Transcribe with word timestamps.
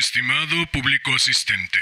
Estimado 0.00 0.56
público 0.72 1.14
asistente, 1.14 1.78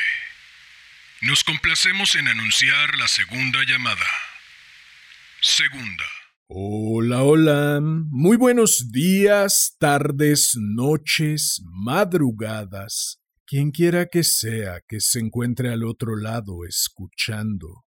nos 1.22 1.44
complacemos 1.44 2.16
en 2.16 2.26
anunciar 2.26 2.96
la 2.98 3.06
segunda 3.06 3.60
llamada. 3.64 4.08
Segunda. 5.40 6.02
Hola, 6.48 7.22
hola. 7.22 7.80
Muy 7.80 8.36
buenos 8.36 8.90
días, 8.90 9.76
tardes, 9.78 10.54
noches, 10.56 11.62
madrugadas. 11.64 13.20
Quien 13.46 13.70
quiera 13.70 14.06
que 14.06 14.24
sea 14.24 14.80
que 14.88 14.98
se 14.98 15.20
encuentre 15.20 15.72
al 15.72 15.84
otro 15.84 16.16
lado 16.16 16.64
escuchando. 16.68 17.84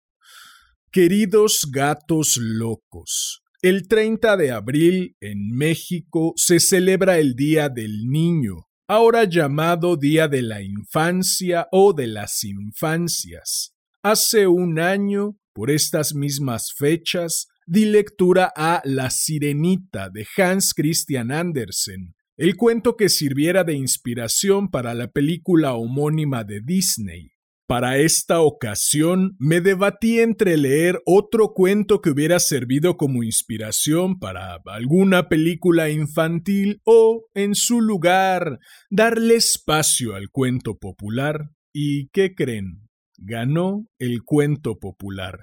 Queridos 0.91 1.68
gatos 1.70 2.38
locos, 2.38 3.43
el 3.61 3.88
30 3.88 4.38
de 4.38 4.52
abril 4.52 5.16
en 5.20 5.54
México 5.54 6.32
se 6.36 6.61
celebra 6.61 7.18
el 7.18 7.34
Día 7.34 7.68
del 7.68 8.06
Niño, 8.06 8.68
ahora 8.87 9.25
llamado 9.25 9.96
Día 9.96 10.29
de 10.29 10.43
la 10.43 10.62
Infancia 10.62 11.69
o 11.73 11.93
de 11.93 12.07
las 12.07 12.45
Infancias. 12.45 13.75
Hace 14.03 14.46
un 14.46 14.79
año, 14.79 15.39
por 15.54 15.71
estas 15.71 16.14
mismas 16.14 16.72
fechas, 16.77 17.49
di 17.67 17.86
lectura 17.86 18.53
a 18.55 18.82
La 18.85 19.08
Sirenita 19.11 20.11
de 20.11 20.27
Hans 20.36 20.75
Christian 20.75 21.32
Andersen, 21.32 22.14
el 22.36 22.57
cuento 22.57 22.96
que 22.96 23.08
sirviera 23.08 23.64
de 23.64 23.75
inspiración 23.75 24.71
para 24.71 24.93
la 24.93 25.08
película 25.08 25.75
homónima 25.75 26.44
de 26.44 26.61
Disney. 26.61 27.33
Para 27.67 27.96
esta 27.96 28.43
ocasión 28.43 29.36
me 29.39 29.63
debatí 29.63 30.21
entre 30.21 30.59
leer 30.59 31.00
otro 31.07 31.55
cuento 31.55 32.03
que 32.03 32.11
hubiera 32.11 32.39
servido 32.39 32.98
como 32.98 33.22
inspiración 33.22 34.19
para 34.19 34.59
alguna 34.67 35.31
película 35.31 35.89
infantil 35.89 36.83
o, 36.84 37.25
en 37.33 37.55
su 37.55 37.81
lugar, 37.81 38.58
darle 38.91 39.36
espacio 39.36 40.14
al 40.14 40.28
cuento 40.28 40.77
popular. 40.77 41.53
¿Y 41.72 42.08
qué 42.08 42.34
creen? 42.34 42.86
Ganó 43.17 43.86
el 43.98 44.25
cuento 44.25 44.78
popular. 44.78 45.38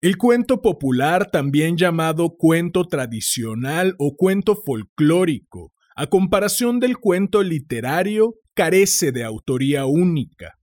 El 0.00 0.16
cuento 0.16 0.62
popular, 0.62 1.28
también 1.32 1.76
llamado 1.76 2.36
cuento 2.36 2.84
tradicional 2.84 3.96
o 3.98 4.14
cuento 4.14 4.54
folclórico, 4.54 5.72
a 5.96 6.06
comparación 6.06 6.78
del 6.78 6.98
cuento 6.98 7.42
literario, 7.42 8.34
carece 8.54 9.10
de 9.10 9.24
autoría 9.24 9.86
única 9.86 10.54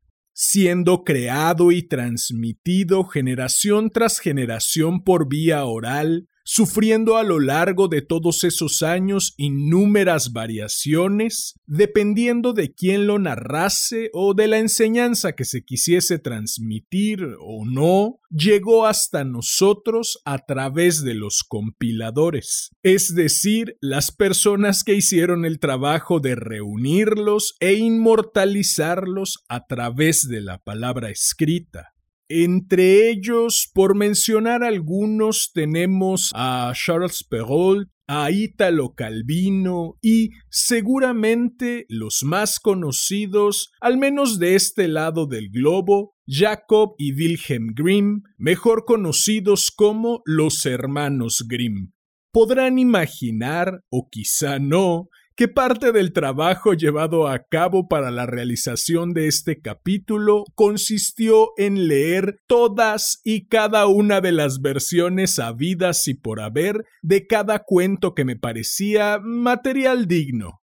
siendo 0.44 1.04
creado 1.04 1.72
y 1.72 1.84
transmitido 1.84 3.04
generación 3.04 3.92
tras 3.92 4.18
generación 4.18 5.04
por 5.04 5.30
vía 5.30 5.64
oral, 5.66 6.30
sufriendo 6.44 7.18
a 7.18 7.24
lo 7.24 7.40
largo 7.40 7.88
de 7.88 8.02
todos 8.02 8.44
esos 8.44 8.84
años 8.84 9.34
innúmeras 9.38 10.34
variaciones, 10.34 11.56
dependiendo 11.66 12.54
de 12.54 12.74
quién 12.74 13.08
lo 13.08 13.20
narrase 13.20 14.10
o 14.14 14.34
de 14.34 14.48
la 14.48 14.58
enseñanza 14.58 15.34
que 15.34 15.46
se 15.46 15.64
quisiese 15.64 16.20
transmitir 16.20 17.26
o 17.40 17.66
no, 17.66 18.20
llegó 18.30 18.86
hasta 18.86 19.24
nosotros 19.24 20.22
a 20.26 20.40
través 20.40 21.04
de 21.04 21.14
los 21.14 21.44
compiladores, 21.44 22.72
es 22.84 23.14
decir, 23.14 23.78
las 23.82 24.12
personas 24.12 24.84
que 24.84 24.96
hicieron 24.96 25.46
el 25.46 25.60
trabajo 25.60 26.20
de 26.20 26.36
reunirlos 26.36 27.56
e 27.60 27.74
inmortalizarlos 27.74 29.44
a 29.50 29.68
través 29.68 30.28
de 30.28 30.42
la 30.42 30.60
palabra 30.60 31.10
escrita. 31.10 31.91
Entre 32.34 33.10
ellos, 33.10 33.70
por 33.74 33.94
mencionar 33.94 34.64
algunos, 34.64 35.52
tenemos 35.54 36.32
a 36.34 36.72
Charles 36.74 37.26
Perrault, 37.26 37.90
a 38.08 38.32
Italo 38.32 38.94
Calvino 38.94 39.98
y 40.02 40.30
seguramente 40.50 41.86
los 41.90 42.24
más 42.24 42.62
conocidos, 42.62 43.74
al 43.82 43.98
menos 43.98 44.40
de 44.40 44.56
este 44.56 44.88
lado 44.88 45.28
del 45.28 45.50
globo, 45.50 46.16
Jacob 46.26 46.96
y 46.98 47.12
Wilhelm 47.14 47.74
Grimm, 47.76 48.22
mejor 48.38 48.86
conocidos 48.86 49.70
como 49.70 50.22
los 50.24 50.66
hermanos 50.66 51.44
Grimm. 51.50 51.92
Podrán 52.32 52.80
imaginar, 52.80 53.82
o 53.90 54.08
quizá 54.10 54.58
no, 54.58 55.10
que 55.36 55.48
parte 55.48 55.92
del 55.92 56.14
trabajo 56.14 56.74
llevado 56.74 57.28
a 57.28 57.44
cabo 57.44 57.88
para 57.88 58.12
la 58.12 58.26
realización 58.26 59.14
de 59.14 59.28
este 59.28 59.62
capítulo 59.62 60.44
consistió 60.56 61.52
en 61.58 61.88
leer 61.88 62.40
todas 62.48 63.22
y 63.24 63.48
cada 63.48 63.88
una 63.88 64.22
de 64.22 64.32
las 64.32 64.62
versiones 64.62 65.40
habidas 65.40 66.08
y 66.08 66.14
por 66.14 66.42
haber 66.42 66.86
de 67.02 67.28
cada 67.28 67.60
cuento 67.60 68.14
que 68.14 68.26
me 68.26 68.36
parecía 68.36 69.20
material 69.22 70.08
digno. 70.08 70.62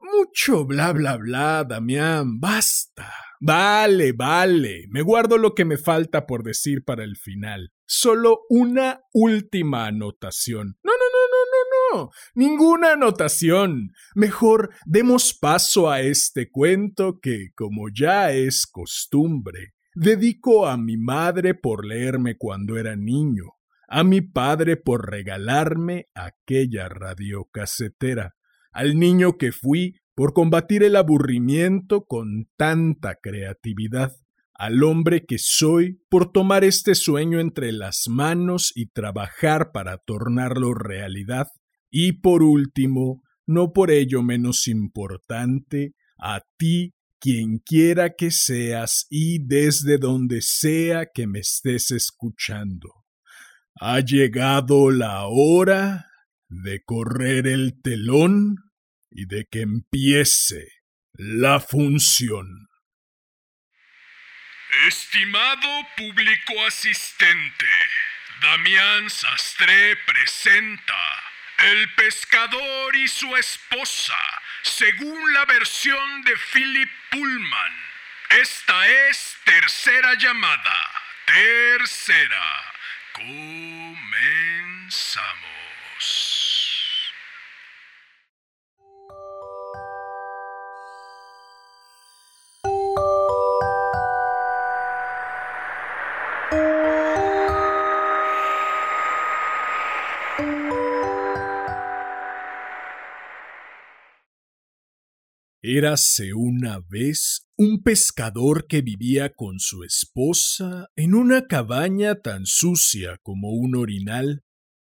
Mucho 0.00 0.66
bla 0.66 0.92
bla 0.92 1.16
bla, 1.16 1.64
Damián, 1.64 2.40
basta. 2.40 3.12
Vale, 3.44 4.12
vale, 4.12 4.86
me 4.88 5.02
guardo 5.02 5.36
lo 5.36 5.54
que 5.54 5.64
me 5.64 5.76
falta 5.76 6.26
por 6.26 6.44
decir 6.44 6.84
para 6.84 7.02
el 7.02 7.16
final. 7.16 7.72
Solo 7.86 8.42
una 8.48 9.00
última 9.12 9.86
anotación. 9.86 10.76
No, 10.84 10.92
ninguna 12.34 12.92
anotación. 12.92 13.92
Mejor 14.14 14.70
demos 14.86 15.34
paso 15.34 15.90
a 15.90 16.00
este 16.00 16.50
cuento 16.50 17.18
que, 17.20 17.48
como 17.54 17.88
ya 17.92 18.32
es 18.32 18.66
costumbre, 18.66 19.74
dedico 19.94 20.66
a 20.66 20.76
mi 20.76 20.96
madre 20.96 21.54
por 21.54 21.84
leerme 21.84 22.36
cuando 22.36 22.78
era 22.78 22.96
niño, 22.96 23.52
a 23.88 24.04
mi 24.04 24.20
padre 24.20 24.76
por 24.76 25.10
regalarme 25.10 26.06
aquella 26.14 26.88
radiocasetera, 26.88 28.34
al 28.72 28.98
niño 28.98 29.36
que 29.36 29.52
fui 29.52 29.96
por 30.14 30.32
combatir 30.32 30.82
el 30.82 30.96
aburrimiento 30.96 32.04
con 32.04 32.48
tanta 32.56 33.16
creatividad, 33.16 34.12
al 34.54 34.82
hombre 34.82 35.24
que 35.26 35.38
soy 35.38 36.00
por 36.08 36.30
tomar 36.30 36.64
este 36.64 36.94
sueño 36.94 37.40
entre 37.40 37.72
las 37.72 38.04
manos 38.08 38.72
y 38.74 38.86
trabajar 38.86 39.72
para 39.72 39.98
tornarlo 39.98 40.74
realidad, 40.74 41.48
y 41.92 42.12
por 42.12 42.42
último, 42.42 43.22
no 43.46 43.72
por 43.72 43.90
ello 43.90 44.22
menos 44.22 44.66
importante, 44.66 45.92
a 46.18 46.40
ti, 46.56 46.94
quien 47.20 47.58
quiera 47.58 48.14
que 48.16 48.30
seas 48.30 49.06
y 49.10 49.46
desde 49.46 49.98
donde 49.98 50.40
sea 50.40 51.06
que 51.14 51.26
me 51.26 51.40
estés 51.40 51.90
escuchando. 51.90 53.04
Ha 53.78 54.00
llegado 54.00 54.90
la 54.90 55.26
hora 55.26 56.06
de 56.48 56.82
correr 56.82 57.46
el 57.46 57.80
telón 57.82 58.56
y 59.10 59.26
de 59.26 59.46
que 59.50 59.60
empiece 59.60 60.66
la 61.12 61.60
función. 61.60 62.68
Estimado 64.88 65.68
público 65.96 66.54
asistente, 66.66 67.66
Damián 68.40 69.10
Sastre 69.10 69.96
presenta 70.06 70.94
el 71.62 71.94
pescador 71.94 72.96
y 72.96 73.06
su 73.08 73.36
esposa, 73.36 74.18
según 74.62 75.32
la 75.32 75.44
versión 75.44 76.22
de 76.22 76.36
Philip 76.52 76.90
Pullman. 77.10 77.72
Esta 78.30 78.88
es 79.08 79.36
tercera 79.44 80.14
llamada. 80.14 80.90
Tercera. 81.26 82.64
Comenzamos. 83.12 84.02
Érase 105.64 106.34
una 106.34 106.80
vez 106.80 107.46
un 107.56 107.84
pescador 107.84 108.66
que 108.66 108.82
vivía 108.82 109.32
con 109.32 109.60
su 109.60 109.84
esposa 109.84 110.88
en 110.96 111.14
una 111.14 111.46
cabaña 111.46 112.16
tan 112.16 112.46
sucia 112.46 113.20
como 113.22 113.52
un 113.52 113.76
orinal. 113.76 114.42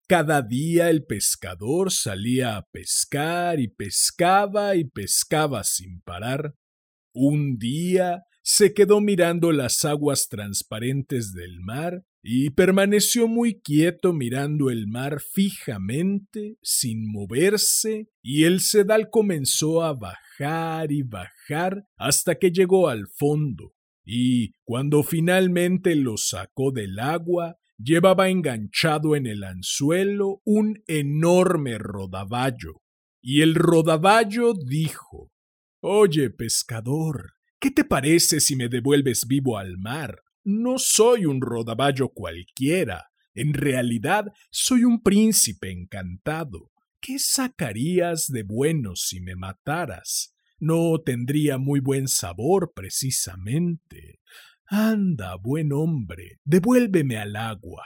Cada 0.09 0.41
día 0.41 0.89
el 0.89 1.05
pescador 1.05 1.93
salía 1.93 2.57
a 2.57 2.67
pescar 2.73 3.61
y 3.61 3.69
pescaba 3.69 4.75
y 4.75 4.85
pescaba 4.85 5.63
sin 5.63 6.01
parar. 6.01 6.55
Un 7.13 7.59
día 7.59 8.23
se 8.43 8.73
quedó 8.73 9.03
mirando 9.03 9.53
las 9.53 9.85
aguas 9.85 10.29
transparentes 10.31 11.35
del 11.35 11.61
mar 11.61 12.03
y 12.23 12.49
permaneció 12.49 13.29
muy 13.29 13.61
quieto 13.61 14.15
mirando 14.15 14.71
el 14.71 14.87
mar 14.87 15.21
fijamente, 15.21 16.57
sin 16.63 17.13
moverse, 17.13 18.09
y 18.23 18.45
el 18.45 18.61
sedal 18.61 19.11
comenzó 19.11 19.83
a 19.83 19.93
bajar 19.93 20.22
y 20.91 21.03
bajar 21.03 21.85
hasta 21.97 22.37
que 22.37 22.51
llegó 22.51 22.89
al 22.89 23.07
fondo, 23.07 23.75
y 24.05 24.53
cuando 24.65 25.03
finalmente 25.03 25.95
lo 25.95 26.17
sacó 26.17 26.73
del 26.73 26.99
agua, 26.99 27.59
llevaba 27.79 28.29
enganchado 28.29 29.17
en 29.17 29.27
el 29.27 29.45
anzuelo 29.45 30.41
un 30.45 30.83
enorme 30.87 31.79
rodaballo. 31.79 32.83
Y 33.21 33.43
el 33.43 33.55
rodaballo 33.55 34.55
dijo 34.55 35.31
Oye, 35.81 36.31
pescador, 36.31 37.35
¿Qué 37.63 37.71
te 37.71 37.85
parece 37.85 38.41
si 38.41 38.57
me 38.57 38.69
devuelves 38.69 39.29
vivo 39.29 39.57
al 39.57 39.79
mar? 39.79 40.25
No 40.43 40.79
soy 40.79 41.27
un 41.27 41.41
rodaballo 41.41 42.09
cualquiera. 42.09 43.13
En 43.35 43.55
realidad 43.55 44.33
soy 44.51 44.83
un 44.83 45.01
príncipe 45.01 45.71
encantado. 45.71 46.72
¿Qué 47.05 47.19
sacarías 47.19 48.29
de 48.29 48.45
bueno 48.45 48.95
si 48.95 49.21
me 49.21 49.35
mataras? 49.35 50.37
No 50.61 51.01
tendría 51.05 51.59
muy 51.59 51.81
buen 51.81 52.07
sabor, 52.07 52.73
precisamente. 52.77 54.21
Anda, 54.67 55.35
buen 55.35 55.73
hombre, 55.73 56.39
devuélveme 56.45 57.19
al 57.19 57.35
agua. 57.35 57.85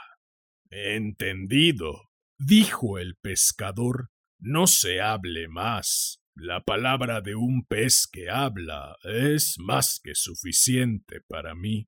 Entendido, 0.69 2.11
dijo 2.37 2.99
el 2.99 3.15
pescador. 3.15 4.11
No 4.37 4.67
se 4.67 5.01
hable 5.01 5.47
más. 5.47 6.21
La 6.35 6.61
palabra 6.61 7.21
de 7.21 7.33
un 7.33 7.65
pez 7.65 8.05
que 8.05 8.29
habla 8.29 8.97
es 9.03 9.55
más 9.57 9.99
que 10.03 10.13
suficiente 10.13 11.21
para 11.27 11.55
mí. 11.55 11.87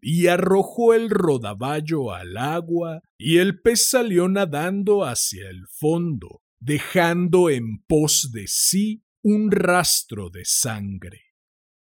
Y 0.00 0.28
arrojó 0.28 0.94
el 0.94 1.10
rodaballo 1.10 2.14
al 2.14 2.38
agua, 2.38 3.02
y 3.18 3.36
el 3.36 3.60
pez 3.60 3.90
salió 3.90 4.30
nadando 4.30 5.04
hacia 5.04 5.50
el 5.50 5.66
fondo, 5.68 6.40
dejando 6.60 7.50
en 7.50 7.82
pos 7.86 8.30
de 8.32 8.46
sí 8.46 9.02
un 9.22 9.50
rastro 9.50 10.30
de 10.30 10.44
sangre. 10.44 11.22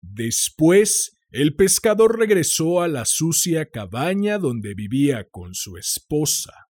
Después 0.00 1.18
el 1.30 1.54
pescador 1.56 2.18
regresó 2.18 2.80
a 2.80 2.88
la 2.88 3.04
sucia 3.04 3.70
cabaña 3.70 4.38
donde 4.38 4.74
vivía 4.74 5.28
con 5.28 5.54
su 5.54 5.76
esposa. 5.76 6.68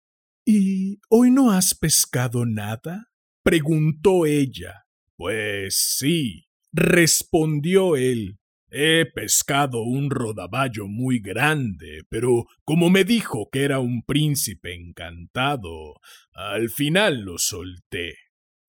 ¿Y 0.46 1.00
hoy 1.10 1.32
no 1.32 1.52
has 1.52 1.74
pescado 1.74 2.46
nada? 2.46 3.12
preguntó 3.44 4.26
ella. 4.26 4.86
Pues 5.16 5.76
sí, 5.98 6.46
respondió 6.72 7.96
él. 7.96 8.40
He 8.76 9.06
pescado 9.06 9.84
un 9.84 10.10
rodaballo 10.10 10.88
muy 10.88 11.20
grande, 11.20 12.02
pero 12.10 12.48
como 12.64 12.90
me 12.90 13.04
dijo 13.04 13.48
que 13.52 13.62
era 13.62 13.78
un 13.78 14.02
príncipe 14.02 14.74
encantado, 14.74 16.00
al 16.32 16.72
final 16.72 17.22
lo 17.22 17.38
solté. 17.38 18.16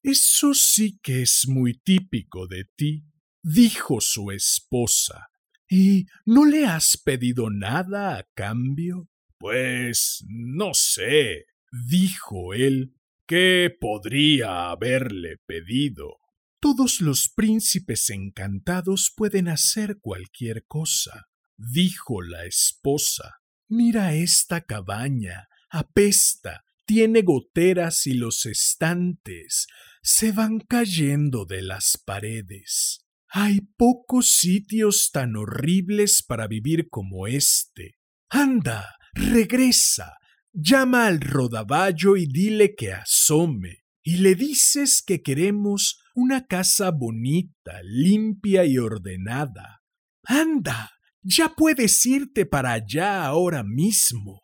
Eso 0.02 0.52
sí 0.52 0.98
que 1.02 1.22
es 1.22 1.48
muy 1.48 1.78
típico 1.78 2.46
de 2.46 2.66
ti, 2.76 3.06
dijo 3.42 4.02
su 4.02 4.30
esposa. 4.30 5.28
¿Y 5.70 6.04
no 6.26 6.44
le 6.44 6.66
has 6.66 6.98
pedido 7.02 7.48
nada 7.48 8.18
a 8.18 8.24
cambio? 8.34 9.08
Pues 9.38 10.22
no 10.28 10.74
sé, 10.74 11.46
dijo 11.72 12.52
él, 12.52 12.92
¿qué 13.26 13.74
podría 13.80 14.68
haberle 14.68 15.38
pedido? 15.46 16.18
Todos 16.64 17.02
los 17.02 17.28
príncipes 17.28 18.08
encantados 18.08 19.12
pueden 19.14 19.48
hacer 19.48 19.98
cualquier 20.00 20.64
cosa, 20.66 21.26
dijo 21.58 22.22
la 22.22 22.46
esposa. 22.46 23.34
Mira 23.68 24.14
esta 24.14 24.62
cabaña, 24.62 25.48
apesta, 25.68 26.64
tiene 26.86 27.20
goteras 27.20 28.06
y 28.06 28.14
los 28.14 28.46
estantes 28.46 29.66
se 30.02 30.32
van 30.32 30.58
cayendo 30.58 31.44
de 31.44 31.60
las 31.60 31.98
paredes. 32.02 33.04
Hay 33.28 33.60
pocos 33.76 34.32
sitios 34.32 35.10
tan 35.12 35.36
horribles 35.36 36.22
para 36.22 36.46
vivir 36.46 36.88
como 36.88 37.26
este. 37.26 37.98
Anda, 38.30 38.96
regresa, 39.12 40.14
llama 40.54 41.08
al 41.08 41.20
rodaballo 41.20 42.16
y 42.16 42.24
dile 42.24 42.74
que 42.74 42.94
asome, 42.94 43.84
y 44.02 44.16
le 44.16 44.34
dices 44.34 45.02
que 45.06 45.20
queremos 45.20 46.00
una 46.14 46.46
casa 46.46 46.90
bonita, 46.90 47.80
limpia 47.82 48.64
y 48.64 48.78
ordenada. 48.78 49.82
Anda, 50.24 50.92
ya 51.22 51.54
puedes 51.56 52.04
irte 52.06 52.46
para 52.46 52.72
allá 52.72 53.24
ahora 53.24 53.62
mismo. 53.62 54.42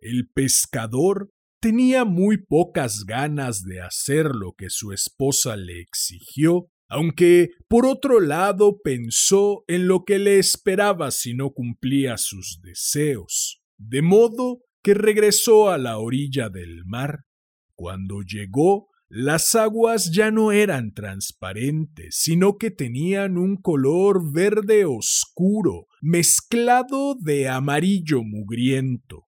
El 0.00 0.28
pescador 0.28 1.30
tenía 1.60 2.04
muy 2.04 2.38
pocas 2.38 3.04
ganas 3.06 3.62
de 3.62 3.80
hacer 3.80 4.26
lo 4.34 4.54
que 4.58 4.68
su 4.68 4.92
esposa 4.92 5.56
le 5.56 5.80
exigió, 5.80 6.68
aunque 6.88 7.50
por 7.68 7.86
otro 7.86 8.18
lado 8.18 8.80
pensó 8.82 9.64
en 9.68 9.86
lo 9.86 10.04
que 10.04 10.18
le 10.18 10.38
esperaba 10.38 11.12
si 11.12 11.34
no 11.34 11.50
cumplía 11.50 12.18
sus 12.18 12.60
deseos, 12.62 13.62
de 13.78 14.02
modo 14.02 14.62
que 14.82 14.94
regresó 14.94 15.70
a 15.70 15.78
la 15.78 15.98
orilla 15.98 16.48
del 16.48 16.84
mar. 16.84 17.26
Cuando 17.74 18.22
llegó, 18.22 18.88
las 19.14 19.54
aguas 19.54 20.10
ya 20.10 20.30
no 20.30 20.52
eran 20.52 20.94
transparentes, 20.94 22.16
sino 22.18 22.56
que 22.56 22.70
tenían 22.70 23.36
un 23.36 23.58
color 23.58 24.32
verde 24.32 24.86
oscuro, 24.86 25.86
mezclado 26.00 27.14
de 27.20 27.46
amarillo 27.46 28.22
mugriento. 28.24 29.26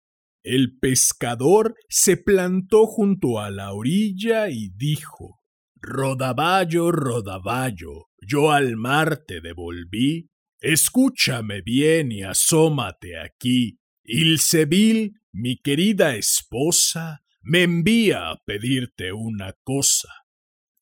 El 0.42 0.78
pescador 0.78 1.74
se 1.90 2.16
plantó 2.16 2.86
junto 2.86 3.38
a 3.38 3.50
la 3.50 3.74
orilla 3.74 4.48
y 4.48 4.70
dijo 4.70 5.40
Rodaballo, 5.74 6.90
rodaballo, 6.90 8.06
yo 8.26 8.52
al 8.52 8.76
mar 8.76 9.24
te 9.26 9.42
devolví. 9.42 10.30
Escúchame 10.58 11.60
bien 11.60 12.12
y 12.12 12.22
asómate 12.22 13.20
aquí. 13.20 13.78
Ilsebil, 14.04 15.20
mi 15.32 15.58
querida 15.58 16.16
esposa, 16.16 17.25
me 17.46 17.62
envía 17.62 18.30
a 18.30 18.42
pedirte 18.44 19.12
una 19.12 19.54
cosa. 19.62 20.08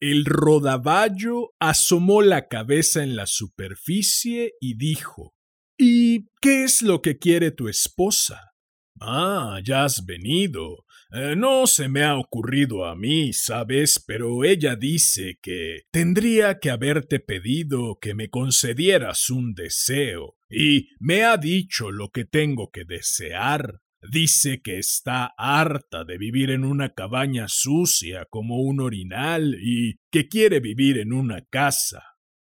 El 0.01 0.25
rodaballo 0.25 1.53
asomó 1.61 2.23
la 2.23 2.49
cabeza 2.49 3.03
en 3.03 3.17
la 3.17 3.27
superficie 3.27 4.55
y 4.61 4.77
dijo 4.77 5.35
¿Y 5.77 6.27
qué 6.41 6.65
es 6.65 6.81
lo 6.81 7.03
que 7.03 7.19
quiere 7.19 7.51
tu 7.51 7.69
esposa? 7.69 8.53
Ah, 8.99 9.61
ya 9.63 9.85
has 9.85 10.07
venido. 10.07 10.87
Eh, 11.13 11.37
no 11.37 11.67
se 11.67 11.89
me 11.89 12.03
ha 12.03 12.17
ocurrido 12.17 12.87
a 12.87 12.97
mí, 12.97 13.33
sabes, 13.35 14.03
pero 14.05 14.43
ella 14.45 14.75
dice 14.75 15.39
que 15.43 15.83
tendría 15.91 16.59
que 16.59 16.71
haberte 16.71 17.21
pedido 17.21 17.99
que 18.01 18.15
me 18.15 18.31
concedieras 18.31 19.29
un 19.29 19.53
deseo, 19.53 20.37
y 20.49 20.89
me 20.99 21.25
ha 21.25 21.37
dicho 21.37 21.91
lo 21.91 22.09
que 22.09 22.25
tengo 22.25 22.71
que 22.71 22.85
desear. 22.85 23.84
Dice 24.11 24.61
que 24.63 24.79
está 24.79 25.33
harta 25.39 26.05
de 26.05 26.19
vivir 26.19 26.51
en 26.51 26.65
una 26.65 26.93
cabaña 26.93 27.49
sucia 27.49 28.27
como 28.29 28.61
un 28.61 28.81
orinal 28.81 29.57
y 29.61 29.99
que 30.11 30.29
quiere 30.29 30.61
vivir 30.61 30.99
en 30.99 31.13
una 31.13 31.43
casa. 31.47 32.03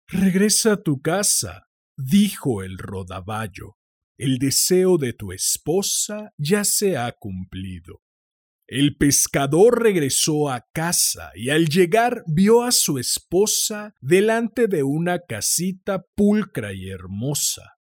Regresa 0.08 0.74
a 0.74 0.84
tu 0.84 1.02
casa, 1.02 1.68
dijo 1.98 2.64
el 2.64 2.78
rodaballo. 2.78 3.78
El 4.18 4.38
deseo 4.38 4.98
de 4.98 5.14
tu 5.14 5.32
esposa 5.32 6.34
ya 6.38 6.64
se 6.64 6.96
ha 6.96 7.12
cumplido. 7.12 8.02
El 8.68 8.96
pescador 8.96 9.84
regresó 9.84 10.50
a 10.50 10.66
casa 10.72 11.32
y 11.36 11.50
al 11.50 11.68
llegar 11.68 12.24
vio 12.28 12.64
a 12.64 12.72
su 12.72 13.00
esposa 13.00 13.94
delante 14.00 14.68
de 14.68 14.84
una 14.84 15.20
casita 15.20 16.06
pulcra 16.16 16.72
y 16.72 16.90
hermosa. 16.90 17.74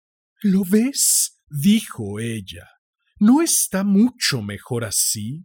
¿Lo 0.40 0.64
ves? 0.64 1.42
dijo 1.50 2.21
ella. 2.21 2.77
¿No 3.20 3.42
está 3.42 3.82
mucho 3.82 4.42
mejor 4.42 4.84
así? 4.84 5.44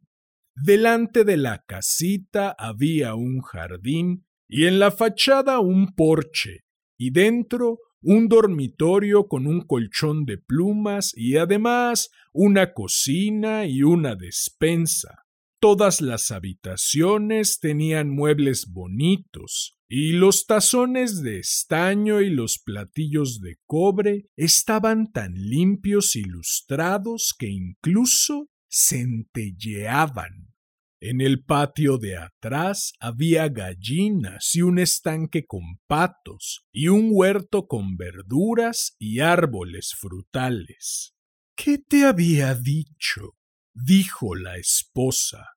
Delante 0.55 1.23
de 1.23 1.37
la 1.37 1.63
casita 1.65 2.55
había 2.57 3.15
un 3.15 3.41
jardín 3.41 4.27
y 4.47 4.65
en 4.65 4.77
la 4.77 4.91
fachada 4.91 5.59
un 5.59 5.95
porche, 5.95 6.65
y 6.99 7.09
dentro 7.09 7.79
un 8.03 8.27
dormitorio 8.27 9.27
con 9.27 9.47
un 9.47 9.61
colchón 9.61 10.25
de 10.25 10.37
plumas 10.37 11.13
y 11.15 11.37
además 11.37 12.11
una 12.31 12.73
cocina 12.73 13.65
y 13.65 13.81
una 13.81 14.15
despensa. 14.15 15.22
Todas 15.63 16.01
las 16.01 16.29
habitaciones 16.32 17.62
tenían 17.62 18.10
muebles 18.10 18.67
bonitos, 18.70 19.77
y 19.88 20.12
los 20.12 20.46
tazones 20.46 21.24
de 21.24 21.39
estaño 21.39 22.20
y 22.20 22.29
los 22.29 22.60
platillos 22.60 23.39
de 23.39 23.55
cobre 23.65 24.25
estaban 24.36 25.13
tan 25.13 25.36
limpios 25.36 26.17
y 26.17 26.24
lustrados 26.24 27.34
que 27.39 27.48
incluso 27.48 28.50
centelleaban. 28.70 30.53
En 31.00 31.22
el 31.22 31.46
patio 31.46 31.98
de 31.98 32.17
atrás 32.17 32.91
había 33.00 33.48
gallinas 33.48 34.55
y 34.55 34.63
un 34.63 34.79
estanque 34.79 35.46
con 35.46 35.79
patos 35.88 36.65
y 36.74 36.89
un 36.89 37.08
huerto 37.10 37.67
con 37.67 37.96
verduras 37.96 38.98
y 39.00 39.22
árboles 39.22 39.96
frutales. 39.98 41.15
¿Qué 41.55 41.77
te 41.77 42.03
había 42.03 42.53
dicho? 42.53 43.38
dijo 43.74 44.36
la 44.36 44.58
esposa. 44.58 45.52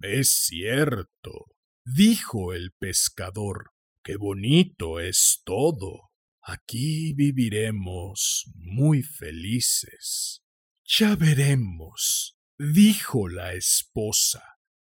Es 0.00 0.30
cierto, 0.46 1.46
dijo 1.84 2.52
el 2.52 2.72
pescador. 2.78 3.72
Qué 4.02 4.16
bonito 4.16 4.98
es 5.00 5.42
todo. 5.44 6.10
Aquí 6.42 7.12
viviremos 7.12 8.50
muy 8.54 9.02
felices. 9.02 10.42
Ya 10.84 11.16
veremos, 11.16 12.36
dijo 12.58 13.28
la 13.28 13.52
esposa 13.52 14.42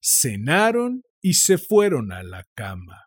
cenaron 0.06 1.02
y 1.20 1.34
se 1.34 1.58
fueron 1.58 2.12
a 2.12 2.22
la 2.22 2.44
cama. 2.54 3.06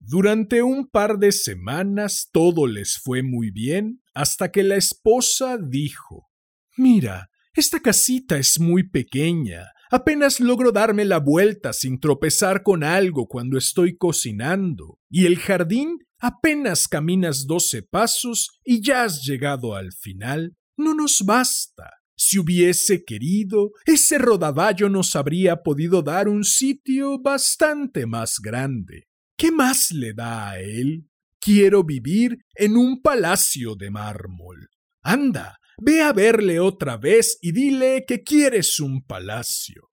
Durante 0.00 0.62
un 0.62 0.88
par 0.88 1.18
de 1.18 1.32
semanas 1.32 2.28
todo 2.32 2.66
les 2.66 2.98
fue 2.98 3.22
muy 3.22 3.50
bien 3.50 4.02
hasta 4.12 4.50
que 4.50 4.62
la 4.62 4.76
esposa 4.76 5.56
dijo 5.58 6.28
Mira, 6.76 7.30
esta 7.54 7.80
casita 7.80 8.36
es 8.36 8.58
muy 8.58 8.88
pequeña. 8.88 9.70
Apenas 9.94 10.40
logro 10.40 10.72
darme 10.72 11.04
la 11.04 11.20
vuelta 11.20 11.72
sin 11.72 12.00
tropezar 12.00 12.64
con 12.64 12.82
algo 12.82 13.28
cuando 13.28 13.56
estoy 13.56 13.96
cocinando. 13.96 14.98
Y 15.08 15.24
el 15.24 15.38
jardín 15.38 15.98
apenas 16.18 16.88
caminas 16.88 17.46
doce 17.46 17.84
pasos 17.84 18.58
y 18.64 18.84
ya 18.84 19.04
has 19.04 19.22
llegado 19.22 19.76
al 19.76 19.92
final. 19.92 20.56
No 20.76 20.94
nos 20.94 21.22
basta. 21.24 21.92
Si 22.16 22.40
hubiese 22.40 23.04
querido, 23.04 23.70
ese 23.86 24.18
rodaballo 24.18 24.88
nos 24.88 25.14
habría 25.14 25.62
podido 25.62 26.02
dar 26.02 26.28
un 26.28 26.42
sitio 26.42 27.20
bastante 27.22 28.04
más 28.04 28.40
grande. 28.42 29.06
¿Qué 29.38 29.52
más 29.52 29.92
le 29.92 30.12
da 30.12 30.50
a 30.50 30.58
él? 30.58 31.08
Quiero 31.38 31.84
vivir 31.84 32.38
en 32.56 32.76
un 32.76 33.00
palacio 33.00 33.76
de 33.76 33.92
mármol. 33.92 34.70
Anda, 35.04 35.60
ve 35.78 36.02
a 36.02 36.12
verle 36.12 36.60
otra 36.60 36.96
vez 36.96 37.38
y 37.40 37.52
dile 37.52 38.04
que 38.06 38.22
quieres 38.22 38.80
un 38.80 39.04
palacio. 39.04 39.90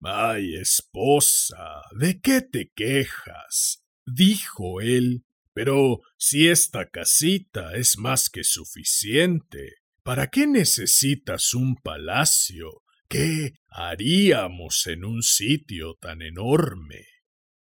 Ay, 0.00 0.54
esposa, 0.56 1.82
¿de 1.98 2.20
qué 2.20 2.42
te 2.42 2.70
quejas? 2.74 3.84
dijo 4.06 4.80
él. 4.80 5.24
Pero 5.54 6.00
si 6.18 6.48
esta 6.48 6.90
casita 6.90 7.74
es 7.74 7.96
más 7.96 8.28
que 8.28 8.42
suficiente, 8.42 9.76
¿para 10.02 10.26
qué 10.28 10.46
necesitas 10.46 11.54
un 11.54 11.76
palacio? 11.76 12.82
¿Qué 13.08 13.54
haríamos 13.68 14.86
en 14.88 15.04
un 15.04 15.22
sitio 15.22 15.94
tan 16.00 16.22
enorme? 16.22 17.06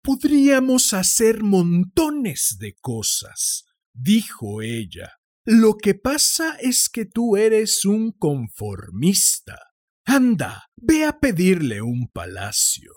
Podríamos 0.02 0.94
hacer 0.94 1.42
montones 1.42 2.56
de 2.58 2.74
cosas, 2.74 3.66
dijo 3.92 4.62
ella. 4.62 5.18
Lo 5.44 5.76
que 5.76 5.94
pasa 5.94 6.56
es 6.60 6.88
que 6.88 7.04
tú 7.04 7.36
eres 7.36 7.84
un 7.84 8.12
conformista. 8.12 9.58
Anda, 10.04 10.66
ve 10.76 11.04
a 11.04 11.18
pedirle 11.18 11.82
un 11.82 12.08
palacio. 12.08 12.92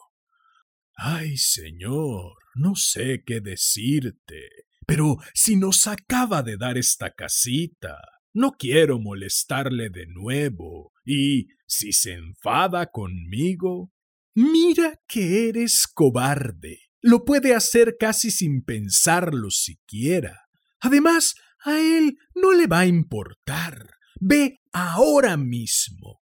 Ay, 0.95 1.37
señor, 1.37 2.33
no 2.53 2.75
sé 2.75 3.23
qué 3.25 3.41
decirte, 3.41 4.49
pero 4.85 5.17
si 5.33 5.55
nos 5.55 5.87
acaba 5.87 6.43
de 6.43 6.57
dar 6.57 6.77
esta 6.77 7.11
casita, 7.11 7.97
no 8.33 8.51
quiero 8.51 8.99
molestarle 8.99 9.89
de 9.89 10.05
nuevo, 10.07 10.93
y 11.03 11.47
si 11.67 11.93
se 11.93 12.13
enfada 12.13 12.91
conmigo, 12.91 13.91
mira 14.35 15.01
que 15.07 15.49
eres 15.49 15.87
cobarde. 15.87 16.79
Lo 17.01 17.25
puede 17.25 17.55
hacer 17.55 17.97
casi 17.99 18.29
sin 18.31 18.63
pensarlo 18.63 19.49
siquiera. 19.49 20.41
Además, 20.79 21.35
a 21.65 21.79
él 21.79 22.17
no 22.33 22.53
le 22.53 22.67
va 22.67 22.79
a 22.79 22.85
importar. 22.85 23.95
Ve 24.19 24.59
ahora 24.71 25.35
mismo. 25.35 26.21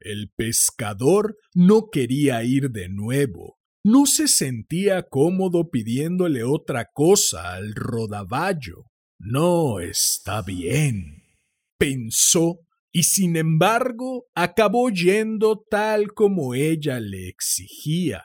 El 0.00 0.30
pescador 0.34 1.36
no 1.54 1.88
quería 1.90 2.42
ir 2.42 2.70
de 2.70 2.88
nuevo. 2.88 3.58
No 3.84 4.06
se 4.06 4.28
sentía 4.28 5.04
cómodo 5.04 5.70
pidiéndole 5.70 6.44
otra 6.44 6.90
cosa 6.92 7.54
al 7.54 7.74
rodaballo. 7.74 8.90
No 9.18 9.80
está 9.80 10.42
bien, 10.42 11.24
pensó, 11.78 12.60
y 12.92 13.04
sin 13.04 13.36
embargo 13.36 14.26
acabó 14.34 14.90
yendo 14.90 15.62
tal 15.70 16.12
como 16.12 16.54
ella 16.54 17.00
le 17.00 17.28
exigía. 17.28 18.24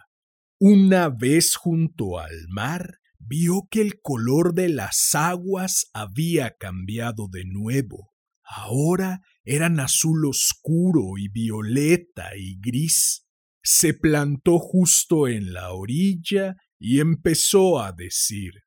Una 0.60 1.10
vez 1.10 1.56
junto 1.56 2.18
al 2.18 2.48
mar, 2.48 3.00
vio 3.26 3.68
que 3.70 3.82
el 3.82 4.02
color 4.02 4.54
de 4.54 4.70
las 4.70 5.16
aguas 5.16 5.90
había 5.94 6.56
cambiado 6.58 7.28
de 7.30 7.46
nuevo. 7.46 8.14
Ahora 8.44 9.22
eran 9.44 9.80
azul 9.80 10.26
oscuro 10.26 11.18
y 11.18 11.30
violeta 11.30 12.36
y 12.38 12.60
gris. 12.60 13.28
Se 13.64 13.94
plantó 13.94 14.60
justo 14.60 15.28
en 15.28 15.54
la 15.54 15.72
orilla 15.72 16.56
y 16.80 17.00
empezó 17.00 17.82
a 17.82 17.92
decir 17.92 18.66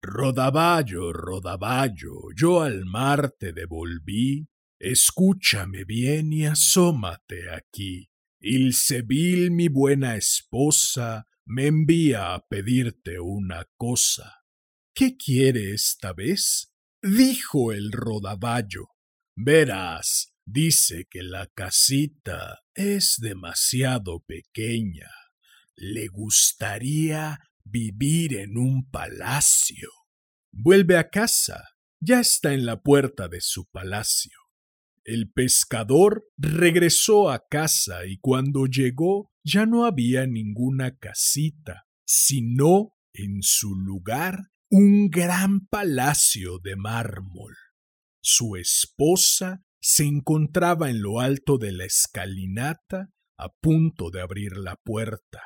Rodaballo, 0.00 1.12
rodaballo, 1.12 2.30
yo 2.36 2.62
al 2.62 2.86
mar 2.86 3.34
te 3.36 3.52
devolví, 3.52 4.48
escúchame 4.78 5.84
bien 5.84 6.32
y 6.32 6.46
asómate 6.46 7.50
aquí. 7.50 8.08
Ilsebil, 8.40 9.50
mi 9.50 9.66
buena 9.66 10.16
esposa, 10.16 11.26
me 11.48 11.66
envía 11.66 12.34
a 12.34 12.46
pedirte 12.46 13.20
una 13.20 13.66
cosa. 13.78 14.44
¿Qué 14.94 15.16
quiere 15.16 15.72
esta 15.72 16.12
vez? 16.12 16.74
dijo 17.02 17.72
el 17.72 17.90
rodaballo. 17.90 18.88
Verás, 19.34 20.34
dice 20.44 21.06
que 21.08 21.22
la 21.22 21.46
casita 21.46 22.60
es 22.74 23.16
demasiado 23.18 24.20
pequeña. 24.26 25.10
Le 25.74 26.08
gustaría 26.08 27.38
vivir 27.64 28.36
en 28.36 28.58
un 28.58 28.90
palacio. 28.90 29.88
Vuelve 30.52 30.98
a 30.98 31.08
casa. 31.08 31.64
Ya 31.98 32.20
está 32.20 32.52
en 32.52 32.66
la 32.66 32.82
puerta 32.82 33.28
de 33.28 33.40
su 33.40 33.64
palacio. 33.70 34.37
El 35.08 35.30
pescador 35.30 36.28
regresó 36.36 37.30
a 37.30 37.48
casa 37.48 38.04
y 38.04 38.18
cuando 38.18 38.66
llegó 38.66 39.32
ya 39.42 39.64
no 39.64 39.86
había 39.86 40.26
ninguna 40.26 40.98
casita, 40.98 41.86
sino 42.06 42.92
en 43.14 43.38
su 43.40 43.74
lugar 43.74 44.50
un 44.70 45.08
gran 45.08 45.66
palacio 45.66 46.58
de 46.58 46.76
mármol. 46.76 47.56
Su 48.22 48.56
esposa 48.56 49.62
se 49.80 50.04
encontraba 50.04 50.90
en 50.90 51.00
lo 51.00 51.20
alto 51.20 51.56
de 51.56 51.72
la 51.72 51.86
escalinata 51.86 53.08
a 53.38 53.48
punto 53.62 54.10
de 54.10 54.20
abrir 54.20 54.58
la 54.58 54.76
puerta. 54.76 55.40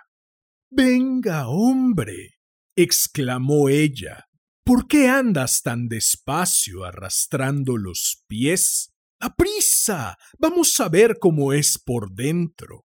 Venga, 0.73 1.47
hombre. 1.47 2.41
exclamó 2.77 3.69
ella. 3.69 4.25
¿Por 4.65 4.89
qué 4.89 5.09
andas 5.09 5.63
tan 5.63 5.87
despacio 5.87 6.85
arrastrando 6.85 7.77
los 7.77 8.25
pies? 8.27 8.92
¡Aprisa! 9.25 10.19
Vamos 10.41 10.81
a 10.81 10.89
ver 10.89 11.19
cómo 11.21 11.53
es 11.53 11.79
por 11.79 12.11
dentro. 12.11 12.87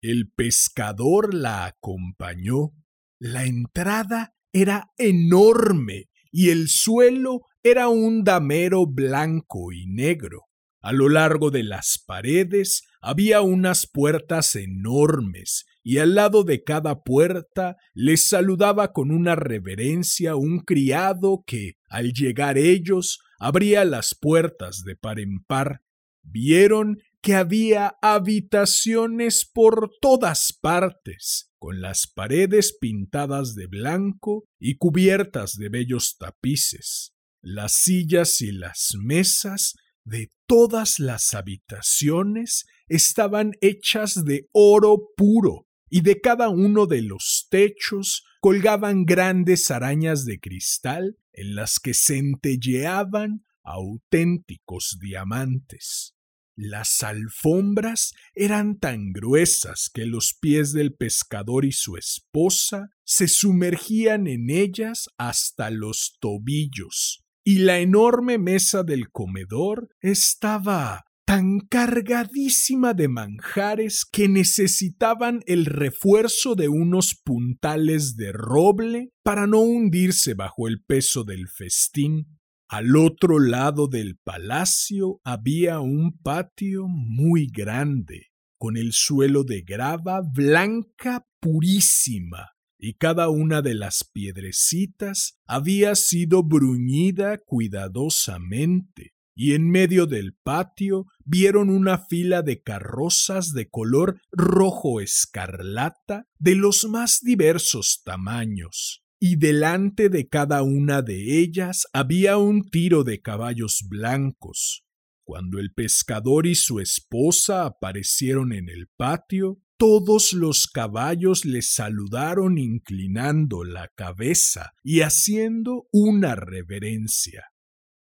El 0.00 0.30
pescador 0.30 1.34
la 1.34 1.64
acompañó. 1.64 2.70
La 3.18 3.46
entrada 3.46 4.32
era 4.52 4.92
enorme 4.96 6.08
y 6.30 6.50
el 6.50 6.68
suelo 6.68 7.40
era 7.64 7.88
un 7.88 8.22
damero 8.22 8.86
blanco 8.86 9.72
y 9.72 9.88
negro. 9.88 10.42
A 10.82 10.92
lo 10.92 11.08
largo 11.08 11.50
de 11.50 11.64
las 11.64 12.00
paredes 12.06 12.84
había 13.00 13.40
unas 13.40 13.88
puertas 13.92 14.54
enormes 14.54 15.64
y 15.82 15.98
al 15.98 16.14
lado 16.14 16.44
de 16.44 16.62
cada 16.62 17.02
puerta 17.02 17.76
les 17.92 18.28
saludaba 18.28 18.92
con 18.92 19.10
una 19.10 19.34
reverencia 19.34 20.36
un 20.36 20.60
criado 20.60 21.42
que, 21.44 21.72
al 21.88 22.12
llegar 22.12 22.56
ellos, 22.56 23.18
abría 23.42 23.84
las 23.84 24.14
puertas 24.14 24.84
de 24.84 24.94
par 24.94 25.18
en 25.18 25.42
par. 25.42 25.82
Vieron 26.22 27.02
que 27.20 27.34
había 27.34 27.96
habitaciones 28.00 29.44
por 29.44 29.90
todas 30.00 30.52
partes, 30.52 31.50
con 31.58 31.80
las 31.80 32.06
paredes 32.06 32.76
pintadas 32.80 33.56
de 33.56 33.66
blanco 33.66 34.44
y 34.60 34.76
cubiertas 34.76 35.56
de 35.56 35.68
bellos 35.68 36.16
tapices. 36.18 37.14
Las 37.40 37.72
sillas 37.72 38.40
y 38.40 38.52
las 38.52 38.92
mesas 38.96 39.74
de 40.04 40.30
todas 40.46 41.00
las 41.00 41.34
habitaciones 41.34 42.66
estaban 42.86 43.54
hechas 43.60 44.24
de 44.24 44.48
oro 44.52 45.10
puro, 45.16 45.66
y 45.94 46.00
de 46.00 46.22
cada 46.22 46.48
uno 46.48 46.86
de 46.86 47.02
los 47.02 47.48
techos 47.50 48.24
colgaban 48.40 49.04
grandes 49.04 49.70
arañas 49.70 50.24
de 50.24 50.40
cristal 50.40 51.18
en 51.34 51.54
las 51.54 51.78
que 51.78 51.92
centelleaban 51.92 53.44
auténticos 53.62 54.96
diamantes. 54.98 56.14
Las 56.56 57.02
alfombras 57.02 58.14
eran 58.34 58.78
tan 58.78 59.12
gruesas 59.12 59.90
que 59.92 60.06
los 60.06 60.32
pies 60.32 60.72
del 60.72 60.94
pescador 60.94 61.66
y 61.66 61.72
su 61.72 61.98
esposa 61.98 62.88
se 63.04 63.28
sumergían 63.28 64.26
en 64.28 64.48
ellas 64.48 65.10
hasta 65.18 65.68
los 65.68 66.16
tobillos, 66.20 67.22
y 67.44 67.58
la 67.58 67.80
enorme 67.80 68.38
mesa 68.38 68.82
del 68.82 69.10
comedor 69.10 69.90
estaba 70.00 71.04
tan 71.24 71.60
cargadísima 71.60 72.94
de 72.94 73.08
manjares 73.08 74.04
que 74.04 74.28
necesitaban 74.28 75.42
el 75.46 75.66
refuerzo 75.66 76.54
de 76.54 76.68
unos 76.68 77.14
puntales 77.14 78.16
de 78.16 78.32
roble 78.32 79.10
para 79.22 79.46
no 79.46 79.60
hundirse 79.60 80.34
bajo 80.34 80.68
el 80.68 80.82
peso 80.82 81.24
del 81.24 81.48
festín. 81.48 82.38
Al 82.68 82.96
otro 82.96 83.38
lado 83.38 83.86
del 83.86 84.18
palacio 84.22 85.20
había 85.24 85.80
un 85.80 86.18
patio 86.18 86.86
muy 86.88 87.46
grande, 87.46 88.28
con 88.58 88.76
el 88.76 88.92
suelo 88.92 89.44
de 89.44 89.62
grava 89.62 90.22
blanca 90.22 91.26
purísima, 91.40 92.52
y 92.78 92.94
cada 92.94 93.28
una 93.28 93.62
de 93.62 93.74
las 93.74 94.08
piedrecitas 94.12 95.38
había 95.46 95.94
sido 95.94 96.42
bruñida 96.42 97.38
cuidadosamente 97.38 99.11
y 99.34 99.54
en 99.54 99.70
medio 99.70 100.06
del 100.06 100.34
patio 100.34 101.06
vieron 101.24 101.70
una 101.70 101.98
fila 101.98 102.42
de 102.42 102.62
carrozas 102.62 103.52
de 103.52 103.68
color 103.68 104.20
rojo 104.30 105.00
escarlata 105.00 106.26
de 106.38 106.54
los 106.54 106.84
más 106.88 107.20
diversos 107.22 108.02
tamaños, 108.04 109.02
y 109.18 109.36
delante 109.36 110.08
de 110.08 110.28
cada 110.28 110.62
una 110.62 111.02
de 111.02 111.38
ellas 111.38 111.86
había 111.92 112.38
un 112.38 112.68
tiro 112.68 113.04
de 113.04 113.20
caballos 113.20 113.84
blancos. 113.88 114.84
Cuando 115.24 115.60
el 115.60 115.72
pescador 115.72 116.46
y 116.46 116.56
su 116.56 116.80
esposa 116.80 117.64
aparecieron 117.64 118.52
en 118.52 118.68
el 118.68 118.88
patio, 118.96 119.60
todos 119.76 120.32
los 120.32 120.66
caballos 120.66 121.44
le 121.44 121.62
saludaron 121.62 122.58
inclinando 122.58 123.64
la 123.64 123.88
cabeza 123.88 124.72
y 124.82 125.00
haciendo 125.00 125.88
una 125.92 126.34
reverencia. 126.34 127.51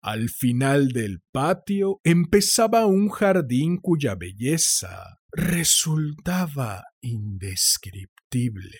Al 0.02 0.30
final 0.30 0.90
del 0.90 1.22
patio 1.32 2.00
empezaba 2.04 2.88
un 2.88 3.10
jardín 3.10 3.78
cuya 3.78 4.16
belleza 4.16 5.20
resultaba 5.32 6.84
indescriptible, 7.02 8.78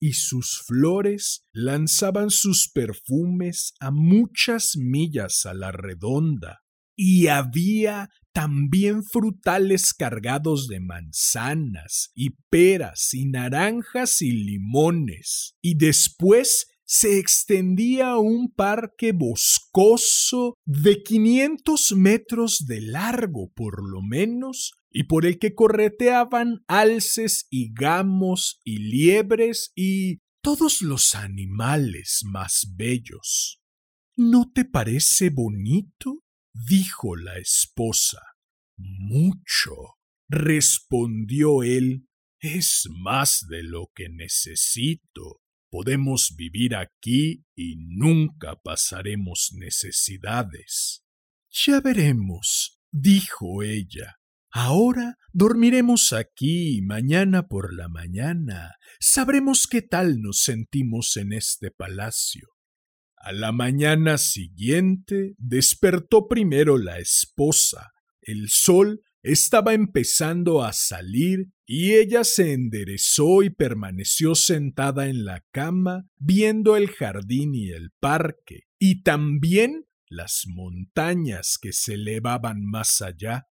y 0.00 0.14
sus 0.14 0.62
flores 0.66 1.44
lanzaban 1.52 2.30
sus 2.30 2.70
perfumes 2.72 3.74
a 3.80 3.90
muchas 3.90 4.72
millas 4.76 5.44
a 5.44 5.52
la 5.52 5.72
redonda, 5.72 6.60
y 6.96 7.26
había 7.26 8.08
también 8.32 9.04
frutales 9.04 9.92
cargados 9.92 10.68
de 10.68 10.80
manzanas 10.80 12.10
y 12.14 12.30
peras 12.50 13.12
y 13.12 13.26
naranjas 13.26 14.22
y 14.22 14.32
limones, 14.32 15.54
y 15.60 15.74
después 15.76 16.66
se 16.92 17.18
extendía 17.18 18.18
un 18.18 18.52
parque 18.52 19.12
boscoso 19.12 20.58
de 20.66 21.02
500 21.02 21.92
metros 21.92 22.66
de 22.66 22.82
largo 22.82 23.50
por 23.54 23.82
lo 23.90 24.02
menos, 24.02 24.74
y 24.90 25.04
por 25.04 25.24
el 25.24 25.38
que 25.38 25.54
correteaban 25.54 26.62
alces 26.66 27.46
y 27.48 27.72
gamos 27.72 28.60
y 28.62 28.76
liebres 28.76 29.72
y 29.74 30.18
todos 30.42 30.82
los 30.82 31.14
animales 31.14 32.24
más 32.26 32.66
bellos. 32.76 33.58
¿No 34.14 34.52
te 34.52 34.66
parece 34.66 35.30
bonito? 35.30 36.22
dijo 36.52 37.16
la 37.16 37.38
esposa. 37.38 38.20
Mucho, 38.76 39.72
respondió 40.28 41.62
él. 41.62 42.06
Es 42.38 42.86
más 43.02 43.46
de 43.48 43.62
lo 43.62 43.90
que 43.94 44.10
necesito. 44.10 45.41
Podemos 45.72 46.34
vivir 46.36 46.76
aquí 46.76 47.46
y 47.56 47.76
nunca 47.78 48.56
pasaremos 48.62 49.52
necesidades. 49.54 51.02
Ya 51.48 51.80
veremos, 51.80 52.78
dijo 52.90 53.62
ella. 53.62 54.18
Ahora 54.50 55.16
dormiremos 55.32 56.12
aquí 56.12 56.76
y 56.76 56.82
mañana 56.82 57.48
por 57.48 57.72
la 57.72 57.88
mañana 57.88 58.74
sabremos 59.00 59.66
qué 59.66 59.80
tal 59.80 60.20
nos 60.20 60.42
sentimos 60.42 61.16
en 61.16 61.32
este 61.32 61.70
palacio. 61.70 62.50
A 63.16 63.32
la 63.32 63.50
mañana 63.50 64.18
siguiente 64.18 65.36
despertó 65.38 66.28
primero 66.28 66.76
la 66.76 66.98
esposa. 66.98 67.92
El 68.20 68.50
sol 68.50 69.00
estaba 69.22 69.72
empezando 69.74 70.64
a 70.64 70.72
salir 70.72 71.52
y 71.64 71.92
ella 71.92 72.24
se 72.24 72.52
enderezó 72.52 73.42
y 73.42 73.50
permaneció 73.50 74.34
sentada 74.34 75.08
en 75.08 75.24
la 75.24 75.44
cama 75.52 76.06
viendo 76.18 76.76
el 76.76 76.90
jardín 76.90 77.54
y 77.54 77.70
el 77.70 77.92
parque, 78.00 78.64
y 78.78 79.02
también 79.02 79.86
las 80.08 80.42
montañas 80.46 81.56
que 81.60 81.72
se 81.72 81.94
elevaban 81.94 82.64
más 82.64 83.00
allá. 83.00 83.46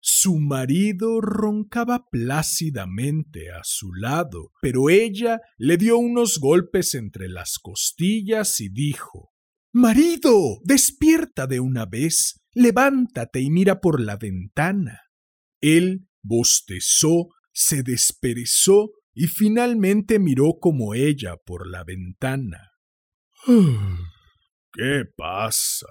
Su 0.00 0.38
marido 0.38 1.22
roncaba 1.22 2.06
plácidamente 2.10 3.50
a 3.50 3.62
su 3.64 3.94
lado, 3.94 4.52
pero 4.60 4.90
ella 4.90 5.40
le 5.56 5.78
dio 5.78 5.96
unos 5.96 6.38
golpes 6.38 6.94
entre 6.94 7.28
las 7.28 7.58
costillas 7.58 8.60
y 8.60 8.68
dijo 8.68 9.32
Marido, 9.72 10.60
despierta 10.62 11.46
de 11.46 11.58
una 11.58 11.86
vez, 11.86 12.44
levántate 12.52 13.40
y 13.40 13.50
mira 13.50 13.80
por 13.80 14.00
la 14.00 14.16
ventana. 14.16 15.03
Él 15.64 16.08
bostezó, 16.22 17.30
se 17.50 17.82
desperezó 17.82 18.90
y 19.14 19.28
finalmente 19.28 20.18
miró 20.18 20.58
como 20.60 20.92
ella 20.92 21.38
por 21.38 21.66
la 21.66 21.84
ventana. 21.84 22.72
¿Qué 24.74 25.04
pasa? 25.16 25.86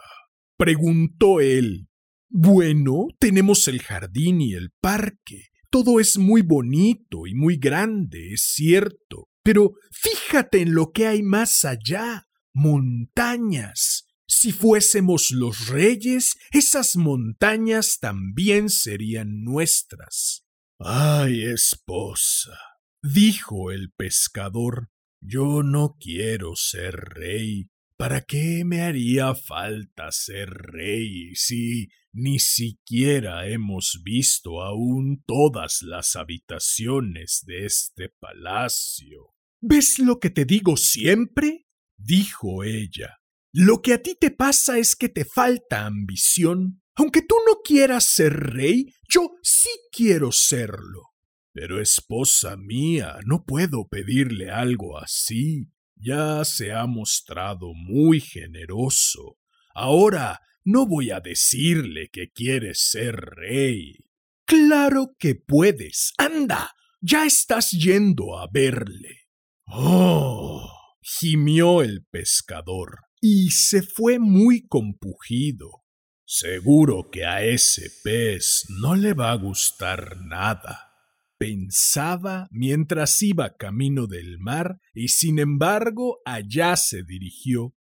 preguntó 0.57 1.41
él. 1.41 1.87
Bueno, 2.29 3.07
tenemos 3.17 3.67
el 3.67 3.81
jardín 3.81 4.41
y 4.41 4.53
el 4.53 4.69
parque. 4.79 5.47
Todo 5.71 5.99
es 5.99 6.19
muy 6.19 6.43
bonito 6.43 7.25
y 7.25 7.33
muy 7.33 7.57
grande, 7.57 8.31
es 8.31 8.43
cierto. 8.53 9.29
Pero 9.41 9.71
fíjate 9.91 10.61
en 10.61 10.75
lo 10.75 10.91
que 10.91 11.07
hay 11.07 11.23
más 11.23 11.65
allá. 11.65 12.27
Montañas. 12.53 14.05
Si 14.27 14.51
fuésemos 14.51 15.31
los 15.31 15.67
reyes, 15.67 16.37
esas 16.51 16.95
montañas 16.95 17.99
también 17.99 18.69
serían 18.69 19.43
nuestras. 19.43 20.45
Ay, 20.79 21.43
esposa, 21.43 22.57
dijo 23.01 23.71
el 23.71 23.91
pescador, 23.91 24.89
yo 25.21 25.63
no 25.63 25.97
quiero 25.99 26.55
ser 26.55 26.95
rey. 26.95 27.69
¿Para 27.95 28.21
qué 28.21 28.65
me 28.65 28.81
haría 28.81 29.35
falta 29.35 30.11
ser 30.11 30.49
rey 30.49 31.35
si 31.35 31.89
ni 32.11 32.39
siquiera 32.39 33.47
hemos 33.47 34.01
visto 34.03 34.61
aún 34.61 35.23
todas 35.25 35.81
las 35.83 36.15
habitaciones 36.15 37.43
de 37.45 37.65
este 37.65 38.09
palacio? 38.19 39.33
¿Ves 39.61 39.99
lo 39.99 40.19
que 40.19 40.29
te 40.29 40.43
digo 40.43 40.75
siempre? 40.75 41.67
dijo 41.95 42.63
ella. 42.63 43.22
Lo 43.55 43.83
que 43.83 43.93
a 43.93 44.01
ti 44.01 44.15
te 44.19 44.31
pasa 44.31 44.79
es 44.79 44.95
que 44.95 45.09
te 45.09 45.25
falta 45.25 45.85
ambición. 45.85 46.81
Aunque 46.95 47.21
tú 47.21 47.35
no 47.47 47.61
quieras 47.63 48.05
ser 48.05 48.33
rey, 48.33 48.95
yo 49.07 49.35
sí 49.43 49.69
quiero 49.91 50.31
serlo. 50.31 51.11
Pero 51.51 51.79
esposa 51.79 52.57
mía, 52.57 53.19
no 53.27 53.45
puedo 53.45 53.87
pedirle 53.87 54.49
algo 54.49 54.97
así. 54.97 55.69
Ya 55.95 56.43
se 56.45 56.71
ha 56.71 56.87
mostrado 56.87 57.75
muy 57.75 58.21
generoso. 58.21 59.37
Ahora 59.75 60.41
no 60.63 60.87
voy 60.87 61.11
a 61.11 61.19
decirle 61.19 62.09
que 62.11 62.31
quieres 62.31 62.79
ser 62.89 63.17
rey. 63.17 64.09
Claro 64.45 65.15
que 65.19 65.35
puedes. 65.35 66.13
Anda. 66.17 66.71
Ya 67.01 67.27
estás 67.27 67.69
yendo 67.69 68.35
a 68.39 68.47
verle. 68.51 69.27
Oh. 69.67 70.67
gimió 71.01 71.83
el 71.83 72.05
pescador 72.05 73.12
y 73.25 73.51
se 73.51 73.81
fue 73.83 74.19
muy 74.19 74.67
compugido. 74.67 75.85
Seguro 76.25 77.09
que 77.09 77.23
a 77.23 77.41
ese 77.41 77.89
pez 78.03 78.65
no 78.67 78.95
le 78.95 79.13
va 79.13 79.31
a 79.31 79.35
gustar 79.35 80.17
nada, 80.19 80.91
pensaba 81.37 82.49
mientras 82.51 83.21
iba 83.23 83.55
camino 83.55 84.07
del 84.07 84.39
mar 84.39 84.81
y 84.93 85.07
sin 85.07 85.39
embargo 85.39 86.19
allá 86.25 86.75
se 86.75 87.03
dirigió 87.03 87.73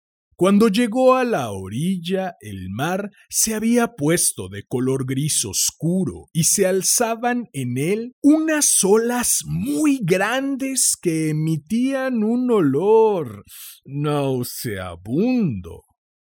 cuando 0.41 0.69
llegó 0.69 1.13
a 1.13 1.23
la 1.23 1.51
orilla, 1.51 2.35
el 2.39 2.71
mar 2.71 3.11
se 3.29 3.53
había 3.53 3.89
puesto 3.89 4.49
de 4.49 4.63
color 4.63 5.05
gris 5.05 5.45
oscuro 5.45 6.29
y 6.33 6.45
se 6.45 6.65
alzaban 6.65 7.47
en 7.53 7.77
él 7.77 8.15
unas 8.23 8.83
olas 8.83 9.43
muy 9.45 9.99
grandes 10.01 10.97
que 10.99 11.29
emitían 11.29 12.23
un 12.23 12.49
olor 12.49 13.43
nauseabundo. 13.85 15.83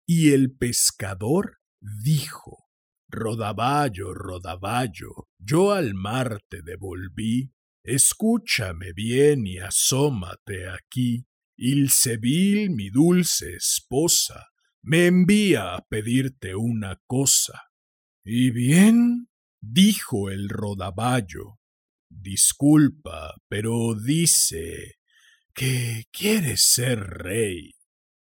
Y 0.07 0.31
el 0.31 0.55
pescador 0.57 1.59
dijo, 1.79 2.65
Rodaballo, 3.09 4.15
Rodaballo, 4.15 5.27
yo 5.37 5.71
al 5.71 5.93
mar 5.93 6.39
te 6.49 6.63
devolví, 6.63 7.51
escúchame 7.83 8.91
bien 8.91 9.45
y 9.45 9.59
asómate 9.59 10.67
aquí 10.67 11.28
Ilsebil, 11.61 12.69
mi 12.69 12.89
dulce 12.89 13.55
esposa, 13.55 14.47
me 14.81 15.07
envía 15.07 15.75
a 15.75 15.85
pedirte 15.85 16.55
una 16.55 17.01
cosa. 17.05 17.63
Y 18.23 18.51
bien, 18.51 19.27
dijo 19.59 20.29
el 20.29 20.47
rodaballo, 20.47 21.59
disculpa, 22.09 23.35
pero 23.49 23.93
dice 23.93 24.99
que 25.53 26.05
quieres 26.11 26.61
ser 26.61 26.99
rey. 26.99 27.73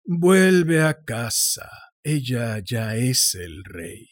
Vuelve 0.06 0.82
a 0.82 1.04
casa, 1.04 1.70
ella 2.04 2.60
ya 2.60 2.96
es 2.96 3.36
el 3.36 3.66
rey. 3.66 4.08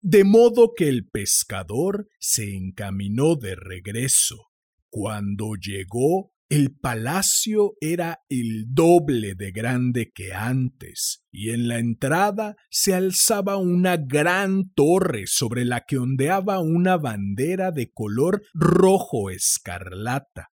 De 0.00 0.22
modo 0.22 0.74
que 0.76 0.88
el 0.88 1.08
pescador 1.08 2.08
se 2.20 2.54
encaminó 2.54 3.34
de 3.34 3.56
regreso. 3.56 4.46
Cuando 4.88 5.56
llegó, 5.56 6.32
el 6.50 6.76
palacio 6.76 7.74
era 7.80 8.24
el 8.28 8.66
doble 8.74 9.36
de 9.36 9.52
grande 9.52 10.10
que 10.12 10.34
antes, 10.34 11.24
y 11.30 11.50
en 11.50 11.68
la 11.68 11.78
entrada 11.78 12.56
se 12.70 12.92
alzaba 12.92 13.56
una 13.56 13.96
gran 13.96 14.72
torre 14.74 15.28
sobre 15.28 15.64
la 15.64 15.84
que 15.86 15.98
ondeaba 15.98 16.58
una 16.58 16.96
bandera 16.96 17.70
de 17.70 17.92
color 17.92 18.42
rojo 18.52 19.30
escarlata. 19.30 20.48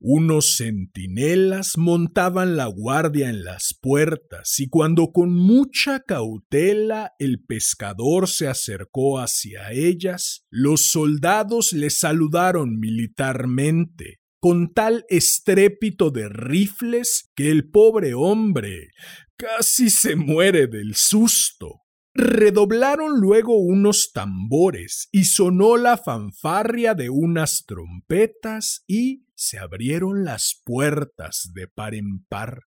Unos 0.00 0.56
centinelas 0.56 1.72
montaban 1.76 2.56
la 2.56 2.66
guardia 2.66 3.30
en 3.30 3.44
las 3.44 3.76
puertas 3.80 4.58
y 4.58 4.68
cuando 4.68 5.12
con 5.12 5.32
mucha 5.32 6.00
cautela 6.00 7.12
el 7.20 7.44
pescador 7.44 8.28
se 8.28 8.48
acercó 8.48 9.20
hacia 9.20 9.72
ellas, 9.72 10.46
los 10.50 10.90
soldados 10.90 11.72
le 11.72 11.90
saludaron 11.90 12.78
militarmente, 12.78 14.18
con 14.40 14.72
tal 14.72 15.04
estrépito 15.08 16.10
de 16.10 16.28
rifles 16.28 17.30
que 17.34 17.50
el 17.50 17.70
pobre 17.70 18.14
hombre 18.14 18.90
casi 19.36 19.90
se 19.90 20.16
muere 20.16 20.66
del 20.66 20.94
susto. 20.94 21.82
Redoblaron 22.14 23.20
luego 23.20 23.56
unos 23.56 24.10
tambores 24.12 25.08
y 25.12 25.24
sonó 25.24 25.76
la 25.76 25.96
fanfarria 25.96 26.94
de 26.94 27.10
unas 27.10 27.64
trompetas 27.64 28.82
y 28.88 29.24
se 29.34 29.58
abrieron 29.58 30.24
las 30.24 30.60
puertas 30.64 31.50
de 31.54 31.68
par 31.68 31.94
en 31.94 32.24
par. 32.28 32.62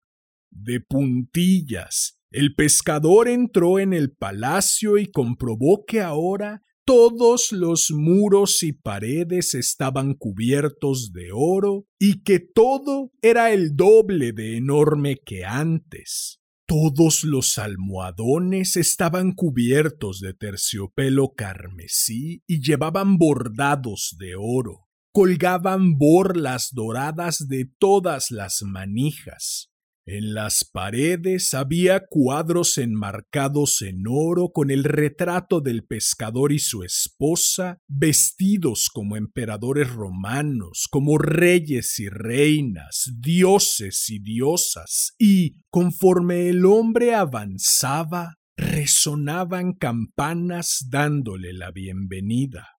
De 0.49 0.79
puntillas, 0.79 2.21
el 2.29 2.55
pescador 2.55 3.27
entró 3.27 3.79
en 3.79 3.93
el 3.93 4.11
palacio 4.13 4.97
y 4.97 5.11
comprobó 5.11 5.85
que 5.85 6.01
ahora 6.01 6.61
todos 6.85 7.51
los 7.51 7.91
muros 7.91 8.63
y 8.63 8.73
paredes 8.73 9.53
estaban 9.53 10.13
cubiertos 10.13 11.13
de 11.13 11.29
oro 11.33 11.85
y 11.99 12.23
que 12.23 12.39
todo 12.39 13.11
era 13.21 13.51
el 13.51 13.75
doble 13.75 14.33
de 14.33 14.57
enorme 14.57 15.17
que 15.23 15.45
antes. 15.45 16.39
Todos 16.67 17.23
los 17.23 17.57
almohadones 17.57 18.77
estaban 18.77 19.33
cubiertos 19.33 20.19
de 20.21 20.33
terciopelo 20.33 21.33
carmesí 21.35 22.43
y 22.47 22.61
llevaban 22.61 23.17
bordados 23.17 24.15
de 24.17 24.35
oro. 24.37 24.87
Colgaban 25.13 25.97
borlas 25.97 26.69
doradas 26.71 27.47
de 27.49 27.69
todas 27.77 28.31
las 28.31 28.61
manijas. 28.63 29.70
En 30.05 30.33
las 30.33 30.63
paredes 30.65 31.53
había 31.53 32.07
cuadros 32.09 32.79
enmarcados 32.79 33.83
en 33.83 34.05
oro 34.09 34.49
con 34.51 34.71
el 34.71 34.83
retrato 34.83 35.61
del 35.61 35.85
pescador 35.85 36.51
y 36.51 36.57
su 36.57 36.83
esposa, 36.83 37.77
vestidos 37.87 38.89
como 38.91 39.15
emperadores 39.15 39.91
romanos, 39.91 40.87
como 40.89 41.19
reyes 41.19 41.99
y 41.99 42.09
reinas, 42.09 43.11
dioses 43.19 44.09
y 44.09 44.17
diosas, 44.17 45.13
y 45.19 45.61
conforme 45.69 46.49
el 46.49 46.65
hombre 46.65 47.13
avanzaba, 47.13 48.39
resonaban 48.57 49.73
campanas 49.73 50.87
dándole 50.89 51.53
la 51.53 51.69
bienvenida. 51.69 52.69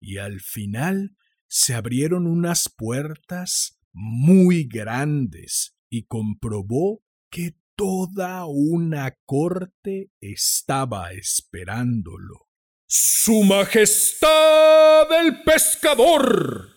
Y 0.00 0.18
al 0.18 0.40
final 0.40 1.16
se 1.46 1.74
abrieron 1.74 2.26
unas 2.26 2.68
puertas 2.76 3.78
muy 3.92 4.64
grandes 4.64 5.76
y 5.92 6.04
comprobó 6.04 7.04
que 7.30 7.54
toda 7.76 8.46
una 8.46 9.14
corte 9.26 10.10
estaba 10.22 11.12
esperándolo. 11.12 12.48
Su 12.86 13.42
Majestad 13.44 15.20
el 15.20 15.42
Pescador, 15.42 16.70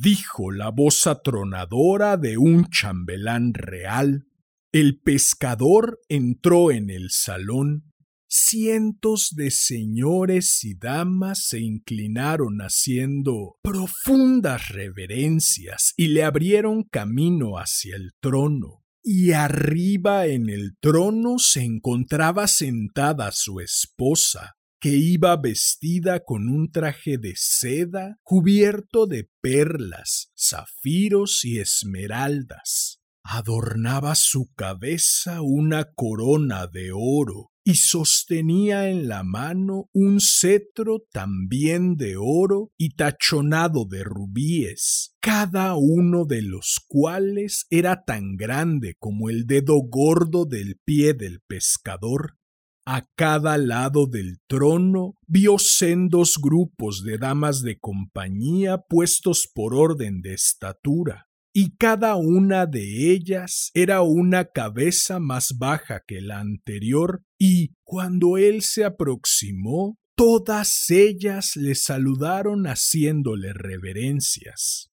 dijo 0.00 0.52
la 0.52 0.70
voz 0.70 1.08
atronadora 1.08 2.16
de 2.16 2.38
un 2.38 2.70
chambelán 2.70 3.52
real. 3.52 4.28
El 4.70 5.00
pescador 5.00 6.00
entró 6.08 6.70
en 6.70 6.90
el 6.90 7.10
salón. 7.10 7.91
Cientos 8.34 9.34
de 9.36 9.50
señores 9.50 10.64
y 10.64 10.74
damas 10.74 11.48
se 11.48 11.60
inclinaron 11.60 12.60
haciendo 12.60 13.58
profundas 13.62 14.70
reverencias 14.70 15.92
y 15.98 16.08
le 16.08 16.24
abrieron 16.24 16.84
camino 16.84 17.58
hacia 17.58 17.94
el 17.94 18.12
trono. 18.22 18.86
Y 19.02 19.32
arriba 19.32 20.28
en 20.28 20.48
el 20.48 20.78
trono 20.80 21.38
se 21.38 21.60
encontraba 21.60 22.46
sentada 22.46 23.32
su 23.32 23.60
esposa, 23.60 24.54
que 24.80 24.96
iba 24.96 25.36
vestida 25.36 26.20
con 26.24 26.48
un 26.48 26.72
traje 26.72 27.18
de 27.18 27.34
seda 27.36 28.16
cubierto 28.22 29.04
de 29.06 29.28
perlas, 29.42 30.32
zafiros 30.34 31.44
y 31.44 31.58
esmeraldas. 31.58 32.98
Adornaba 33.24 34.14
su 34.14 34.50
cabeza 34.54 35.42
una 35.42 35.92
corona 35.92 36.66
de 36.66 36.92
oro 36.94 37.51
y 37.64 37.74
sostenía 37.76 38.88
en 38.88 39.08
la 39.08 39.22
mano 39.22 39.88
un 39.92 40.18
cetro 40.20 41.04
también 41.12 41.96
de 41.96 42.16
oro 42.18 42.72
y 42.76 42.94
tachonado 42.94 43.84
de 43.84 44.02
rubíes, 44.04 45.14
cada 45.20 45.74
uno 45.76 46.24
de 46.24 46.42
los 46.42 46.80
cuales 46.88 47.66
era 47.70 48.04
tan 48.04 48.36
grande 48.36 48.96
como 48.98 49.30
el 49.30 49.46
dedo 49.46 49.80
gordo 49.80 50.44
del 50.44 50.80
pie 50.84 51.14
del 51.14 51.40
pescador. 51.46 52.36
A 52.84 53.06
cada 53.14 53.58
lado 53.58 54.06
del 54.06 54.40
trono 54.48 55.14
vio 55.28 55.56
sendos 55.58 56.38
grupos 56.42 57.04
de 57.04 57.16
damas 57.16 57.62
de 57.62 57.78
compañía 57.78 58.78
puestos 58.78 59.48
por 59.54 59.74
orden 59.74 60.20
de 60.20 60.34
estatura 60.34 61.28
y 61.54 61.76
cada 61.76 62.16
una 62.16 62.66
de 62.66 63.12
ellas 63.12 63.70
era 63.74 64.02
una 64.02 64.46
cabeza 64.46 65.18
más 65.18 65.58
baja 65.58 66.02
que 66.06 66.20
la 66.20 66.40
anterior, 66.40 67.22
y 67.38 67.74
cuando 67.82 68.38
él 68.38 68.62
se 68.62 68.84
aproximó, 68.84 69.98
todas 70.16 70.88
ellas 70.90 71.56
le 71.56 71.74
saludaron 71.74 72.64
haciéndole 72.64 73.52
reverencias. 73.52 74.90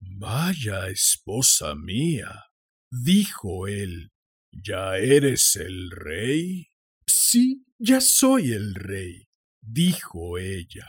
Vaya 0.00 0.88
esposa 0.88 1.74
mía, 1.74 2.44
dijo 2.90 3.66
él, 3.66 4.12
¿ya 4.50 4.98
eres 4.98 5.56
el 5.56 5.90
rey? 5.90 6.68
Sí, 7.06 7.64
ya 7.78 8.00
soy 8.00 8.52
el 8.52 8.74
rey, 8.74 9.28
dijo 9.60 10.38
ella. 10.38 10.88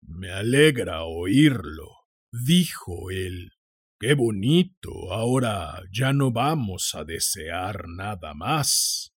Me 0.00 0.30
alegra 0.30 1.04
oírlo, 1.04 1.88
dijo 2.32 3.10
él. 3.10 3.52
Qué 3.98 4.14
bonito. 4.14 5.12
Ahora 5.12 5.82
ya 5.90 6.12
no 6.12 6.30
vamos 6.30 6.92
a 6.94 7.04
desear 7.04 7.88
nada 7.88 8.34
más. 8.34 9.12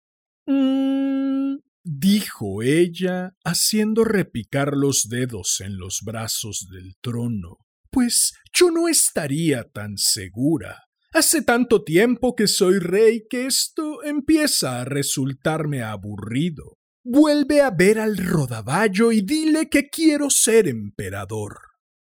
Mm, 0.46 1.58
dijo 1.84 2.62
ella, 2.62 3.36
haciendo 3.44 4.04
repicar 4.04 4.78
los 4.78 5.10
dedos 5.10 5.62
en 5.62 5.78
los 5.78 6.02
brazos 6.06 6.68
del 6.72 6.96
trono. 7.02 7.58
Pues 7.90 8.34
yo 8.54 8.70
no 8.70 8.88
estaría 8.88 9.64
tan 9.64 9.98
segura. 9.98 10.84
Hace 11.12 11.42
tanto 11.42 11.84
tiempo 11.84 12.36
que 12.36 12.48
soy 12.48 12.78
rey 12.78 13.26
que 13.28 13.48
esto 13.48 14.04
empieza 14.04 14.82
a 14.82 14.86
resultarme 14.86 15.82
aburrido. 15.82 16.78
Vuelve 17.04 17.62
a 17.62 17.72
ver 17.72 18.00
al 18.00 18.18
rodaballo 18.18 19.12
y 19.12 19.22
dile 19.22 19.70
que 19.70 19.90
quiero 19.90 20.30
ser 20.30 20.68
emperador. 20.68 21.58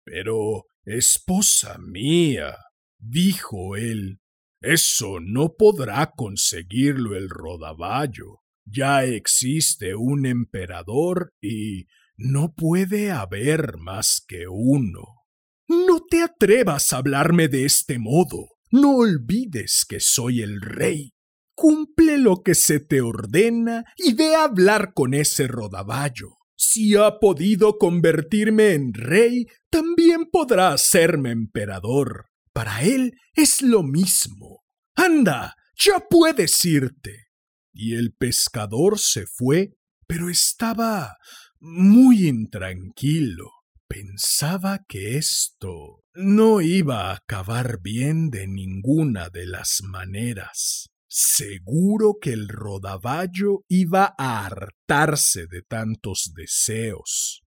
Pero 0.04 0.66
Esposa 0.84 1.78
mía, 1.78 2.56
dijo 2.98 3.76
él, 3.76 4.18
eso 4.60 5.20
no 5.20 5.54
podrá 5.56 6.12
conseguirlo 6.16 7.16
el 7.16 7.28
rodaballo. 7.28 8.40
Ya 8.64 9.04
existe 9.04 9.94
un 9.94 10.26
emperador 10.26 11.32
y 11.40 11.86
no 12.16 12.52
puede 12.54 13.10
haber 13.10 13.76
más 13.78 14.24
que 14.26 14.46
uno. 14.48 15.22
No 15.68 16.00
te 16.08 16.22
atrevas 16.22 16.92
a 16.92 16.98
hablarme 16.98 17.48
de 17.48 17.64
este 17.64 17.98
modo. 17.98 18.48
No 18.70 18.96
olvides 18.96 19.84
que 19.88 20.00
soy 20.00 20.42
el 20.42 20.60
rey. 20.60 21.12
Cumple 21.54 22.18
lo 22.18 22.42
que 22.42 22.54
se 22.54 22.80
te 22.80 23.00
ordena 23.00 23.84
y 23.96 24.14
ve 24.14 24.34
a 24.34 24.44
hablar 24.44 24.94
con 24.94 25.14
ese 25.14 25.46
rodaballo. 25.46 26.38
Si 26.64 26.94
ha 26.94 27.18
podido 27.18 27.76
convertirme 27.76 28.74
en 28.74 28.94
rey, 28.94 29.48
también 29.68 30.26
podrá 30.30 30.72
hacerme 30.72 31.32
emperador. 31.32 32.26
Para 32.52 32.84
él 32.84 33.14
es 33.34 33.62
lo 33.62 33.82
mismo. 33.82 34.62
Anda, 34.94 35.56
ya 35.74 36.06
puedes 36.08 36.64
irte. 36.64 37.26
Y 37.72 37.96
el 37.96 38.14
pescador 38.14 39.00
se 39.00 39.26
fue, 39.26 39.74
pero 40.06 40.30
estaba 40.30 41.16
muy 41.58 42.28
intranquilo. 42.28 43.50
Pensaba 43.88 44.84
que 44.86 45.18
esto 45.18 46.04
no 46.14 46.60
iba 46.60 47.10
a 47.10 47.16
acabar 47.16 47.80
bien 47.82 48.30
de 48.30 48.46
ninguna 48.46 49.30
de 49.30 49.46
las 49.46 49.80
maneras. 49.82 50.91
Seguro 51.14 52.16
que 52.18 52.32
el 52.32 52.48
rodaballo 52.48 53.66
iba 53.68 54.14
a 54.16 54.46
hartarse 54.46 55.46
de 55.46 55.60
tantos 55.60 56.32
deseos. 56.34 57.42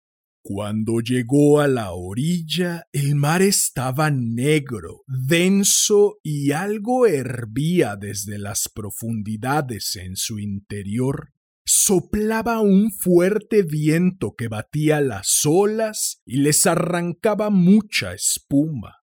Cuando 0.43 1.01
llegó 1.01 1.61
a 1.61 1.69
la 1.69 1.93
orilla, 1.93 2.87
el 2.91 3.17
mar 3.17 3.43
estaba 3.43 4.11
negro, 4.11 5.03
denso 5.07 6.21
y 6.23 6.53
algo 6.53 7.07
hervía 7.07 7.97
desde 7.97 8.39
las 8.39 8.71
profundidades 8.75 9.95
en 9.97 10.17
su 10.17 10.39
interior. 10.39 11.35
Soplaba 11.67 12.61
un 12.61 12.91
fuerte 12.91 13.63
viento 13.63 14.37
que 14.39 14.49
batía 14.49 15.03
las 15.03 15.43
olas 15.45 16.23
y 16.25 16.39
les 16.39 16.65
arrancaba 16.65 17.51
mucha 17.51 18.15
espuma. 18.15 19.03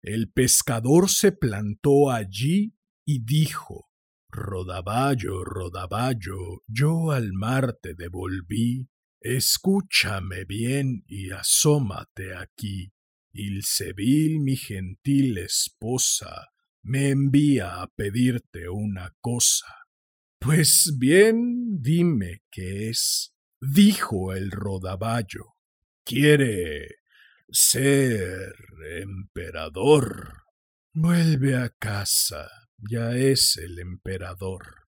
El 0.00 0.32
pescador 0.32 1.10
se 1.10 1.30
plantó 1.30 2.10
allí 2.10 2.74
y 3.04 3.22
dijo 3.22 3.87
Rodaballo, 4.30 5.44
Rodaballo, 5.44 6.62
yo 6.66 7.10
al 7.10 7.32
mar 7.32 7.78
te 7.80 7.94
devolví. 7.94 8.88
Escúchame 9.20 10.44
bien 10.44 11.04
y 11.06 11.30
asómate 11.30 12.36
aquí. 12.36 12.92
Ilsebil, 13.32 14.40
mi 14.40 14.56
gentil 14.56 15.38
esposa, 15.38 16.48
me 16.82 17.10
envía 17.10 17.82
a 17.82 17.88
pedirte 17.88 18.68
una 18.68 19.14
cosa. 19.20 19.66
Pues 20.38 20.96
bien, 20.98 21.82
dime 21.82 22.42
qué 22.50 22.90
es, 22.90 23.34
dijo 23.60 24.32
el 24.32 24.50
rodaballo. 24.50 25.56
Quiere 26.04 26.86
ser 27.50 28.54
emperador. 29.00 30.44
Vuelve 30.92 31.56
a 31.56 31.70
casa, 31.70 32.48
ya 32.78 33.16
es 33.16 33.56
el 33.56 33.78
emperador. 33.78 34.86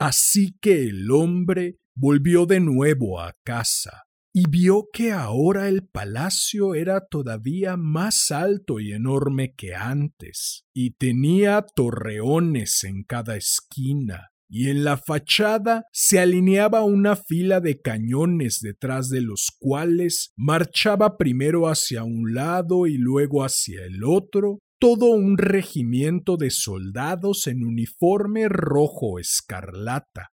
Así 0.00 0.56
que 0.60 0.84
el 0.84 1.10
hombre 1.10 1.78
volvió 1.96 2.46
de 2.46 2.60
nuevo 2.60 3.20
a 3.20 3.34
casa 3.44 4.04
y 4.32 4.48
vio 4.48 4.88
que 4.92 5.10
ahora 5.10 5.68
el 5.68 5.86
palacio 5.88 6.74
era 6.74 7.06
todavía 7.06 7.76
más 7.76 8.30
alto 8.30 8.78
y 8.78 8.92
enorme 8.92 9.54
que 9.56 9.74
antes, 9.74 10.64
y 10.72 10.92
tenía 10.92 11.62
torreones 11.74 12.84
en 12.84 13.02
cada 13.02 13.36
esquina, 13.36 14.28
y 14.48 14.70
en 14.70 14.84
la 14.84 14.96
fachada 14.96 15.84
se 15.92 16.20
alineaba 16.20 16.82
una 16.82 17.16
fila 17.16 17.60
de 17.60 17.80
cañones 17.80 18.60
detrás 18.60 19.08
de 19.08 19.22
los 19.22 19.50
cuales 19.58 20.32
marchaba 20.36 21.16
primero 21.16 21.66
hacia 21.68 22.04
un 22.04 22.34
lado 22.34 22.86
y 22.86 22.96
luego 22.96 23.44
hacia 23.44 23.84
el 23.84 24.04
otro 24.04 24.60
todo 24.78 25.06
un 25.06 25.38
regimiento 25.38 26.36
de 26.36 26.50
soldados 26.50 27.46
en 27.46 27.64
uniforme 27.64 28.48
rojo 28.48 29.18
escarlata. 29.18 30.30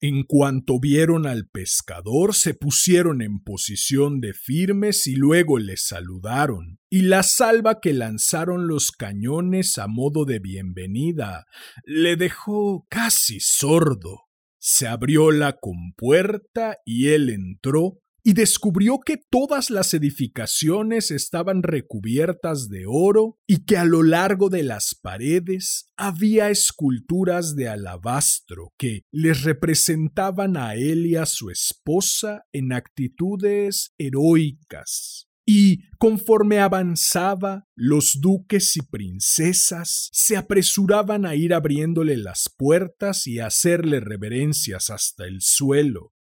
En 0.00 0.24
cuanto 0.24 0.80
vieron 0.80 1.26
al 1.26 1.48
pescador, 1.48 2.34
se 2.34 2.52
pusieron 2.52 3.22
en 3.22 3.40
posición 3.40 4.20
de 4.20 4.34
firmes 4.34 5.06
y 5.06 5.14
luego 5.14 5.58
le 5.58 5.78
saludaron, 5.78 6.78
y 6.90 7.02
la 7.02 7.22
salva 7.22 7.80
que 7.80 7.94
lanzaron 7.94 8.66
los 8.66 8.90
cañones 8.90 9.78
a 9.78 9.86
modo 9.86 10.26
de 10.26 10.40
bienvenida 10.40 11.46
le 11.84 12.16
dejó 12.16 12.86
casi 12.90 13.38
sordo. 13.40 14.24
Se 14.58 14.86
abrió 14.86 15.30
la 15.30 15.58
compuerta 15.58 16.76
y 16.84 17.08
él 17.08 17.30
entró 17.30 18.00
y 18.24 18.32
descubrió 18.32 19.00
que 19.00 19.18
todas 19.18 19.68
las 19.68 19.92
edificaciones 19.92 21.10
estaban 21.10 21.62
recubiertas 21.62 22.70
de 22.70 22.86
oro 22.88 23.38
y 23.46 23.64
que 23.66 23.76
a 23.76 23.84
lo 23.84 24.02
largo 24.02 24.48
de 24.48 24.62
las 24.62 24.94
paredes 24.94 25.90
había 25.96 26.48
esculturas 26.48 27.54
de 27.54 27.68
alabastro 27.68 28.72
que 28.78 29.02
les 29.12 29.42
representaban 29.42 30.56
a 30.56 30.74
él 30.74 31.04
y 31.04 31.16
a 31.16 31.26
su 31.26 31.50
esposa 31.50 32.46
en 32.52 32.72
actitudes 32.72 33.92
heroicas. 33.98 35.28
Y 35.46 35.90
conforme 35.98 36.60
avanzaba, 36.60 37.66
los 37.76 38.20
duques 38.22 38.78
y 38.78 38.80
princesas 38.80 40.08
se 40.10 40.38
apresuraban 40.38 41.26
a 41.26 41.34
ir 41.34 41.52
abriéndole 41.52 42.16
las 42.16 42.50
puertas 42.56 43.26
y 43.26 43.40
a 43.40 43.48
hacerle 43.48 44.00
reverencias 44.00 44.88
hasta 44.88 45.26
el 45.26 45.42
suelo, 45.42 46.13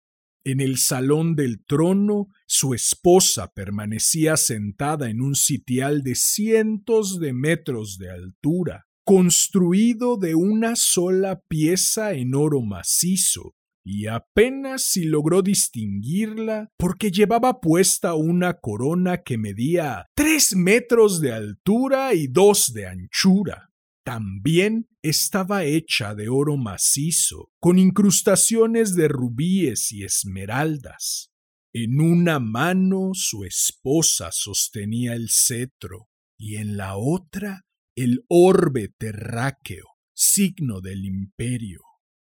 en 0.44 0.60
el 0.60 0.78
salón 0.78 1.34
del 1.34 1.64
trono, 1.64 2.28
su 2.46 2.74
esposa 2.74 3.52
permanecía 3.54 4.36
sentada 4.36 5.10
en 5.10 5.20
un 5.20 5.34
sitial 5.34 6.02
de 6.02 6.14
cientos 6.14 7.18
de 7.18 7.32
metros 7.32 7.98
de 7.98 8.10
altura, 8.10 8.86
construido 9.04 10.16
de 10.16 10.34
una 10.34 10.76
sola 10.76 11.40
pieza 11.48 12.12
en 12.12 12.34
oro 12.34 12.60
macizo, 12.62 13.54
y 13.84 14.06
apenas 14.06 14.84
si 14.84 15.04
logró 15.04 15.42
distinguirla 15.42 16.70
porque 16.76 17.10
llevaba 17.10 17.60
puesta 17.60 18.14
una 18.14 18.54
corona 18.54 19.22
que 19.22 19.38
medía 19.38 20.06
tres 20.14 20.54
metros 20.54 21.20
de 21.20 21.32
altura 21.32 22.14
y 22.14 22.28
dos 22.28 22.72
de 22.72 22.86
anchura. 22.86 23.71
También 24.04 24.88
estaba 25.02 25.64
hecha 25.64 26.14
de 26.14 26.28
oro 26.28 26.56
macizo, 26.56 27.50
con 27.60 27.78
incrustaciones 27.78 28.96
de 28.96 29.08
rubíes 29.08 29.92
y 29.92 30.04
esmeraldas. 30.04 31.30
En 31.72 32.00
una 32.00 32.38
mano 32.38 33.12
su 33.14 33.44
esposa 33.44 34.30
sostenía 34.32 35.14
el 35.14 35.28
cetro 35.30 36.08
y 36.36 36.56
en 36.56 36.76
la 36.76 36.96
otra 36.96 37.64
el 37.96 38.24
orbe 38.28 38.88
terráqueo, 38.88 39.86
signo 40.14 40.80
del 40.80 41.04
imperio. 41.04 41.80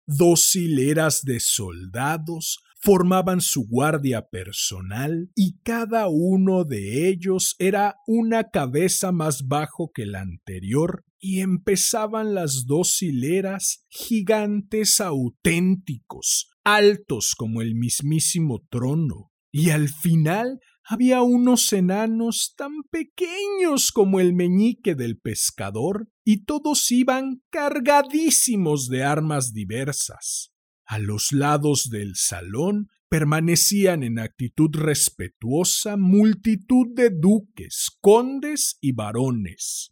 Dos 0.06 0.56
hileras 0.56 1.24
de 1.24 1.40
soldados 1.40 2.60
formaban 2.86 3.42
su 3.42 3.68
guardia 3.68 4.28
personal 4.28 5.32
y 5.34 5.58
cada 5.64 6.08
uno 6.08 6.66
de 6.66 7.10
ellos 7.10 7.56
era 7.58 7.96
una 8.06 8.52
cabeza 8.52 9.12
más 9.12 9.48
bajo 9.48 9.90
que 9.92 10.06
la 10.06 10.22
anterior 10.22 11.04
y 11.20 11.40
empezaban 11.40 12.36
las 12.36 12.68
dos 12.68 13.02
hileras 13.02 13.84
gigantes 13.90 15.02
auténticos, 15.02 16.52
altos 16.64 17.34
como 17.36 17.64
el 17.64 17.74
mismísimo 17.74 18.64
trono, 18.70 19.32
y 19.52 19.72
al 19.72 19.90
final 19.90 20.60
había 20.88 21.24
unos 21.24 21.74
enanos 21.74 22.54
tan 22.56 22.84
pequeños 22.92 23.92
como 23.92 24.20
el 24.20 24.36
meñique 24.36 24.94
del 24.94 25.18
pescador, 25.18 26.08
y 26.24 26.46
todos 26.46 26.92
iban 26.92 27.42
cargadísimos 27.50 28.90
de 28.90 29.04
armas 29.04 29.54
diversas. 29.54 30.52
A 30.86 31.00
los 31.00 31.32
lados 31.32 31.90
del 31.90 32.16
salón 32.16 32.90
permanecían 33.10 34.04
en 34.04 34.20
actitud 34.20 34.70
respetuosa 34.74 35.98
multitud 35.98 36.88
de 36.96 37.10
duques, 37.10 37.90
condes 38.02 38.78
y 38.82 38.92
varones. 38.92 39.92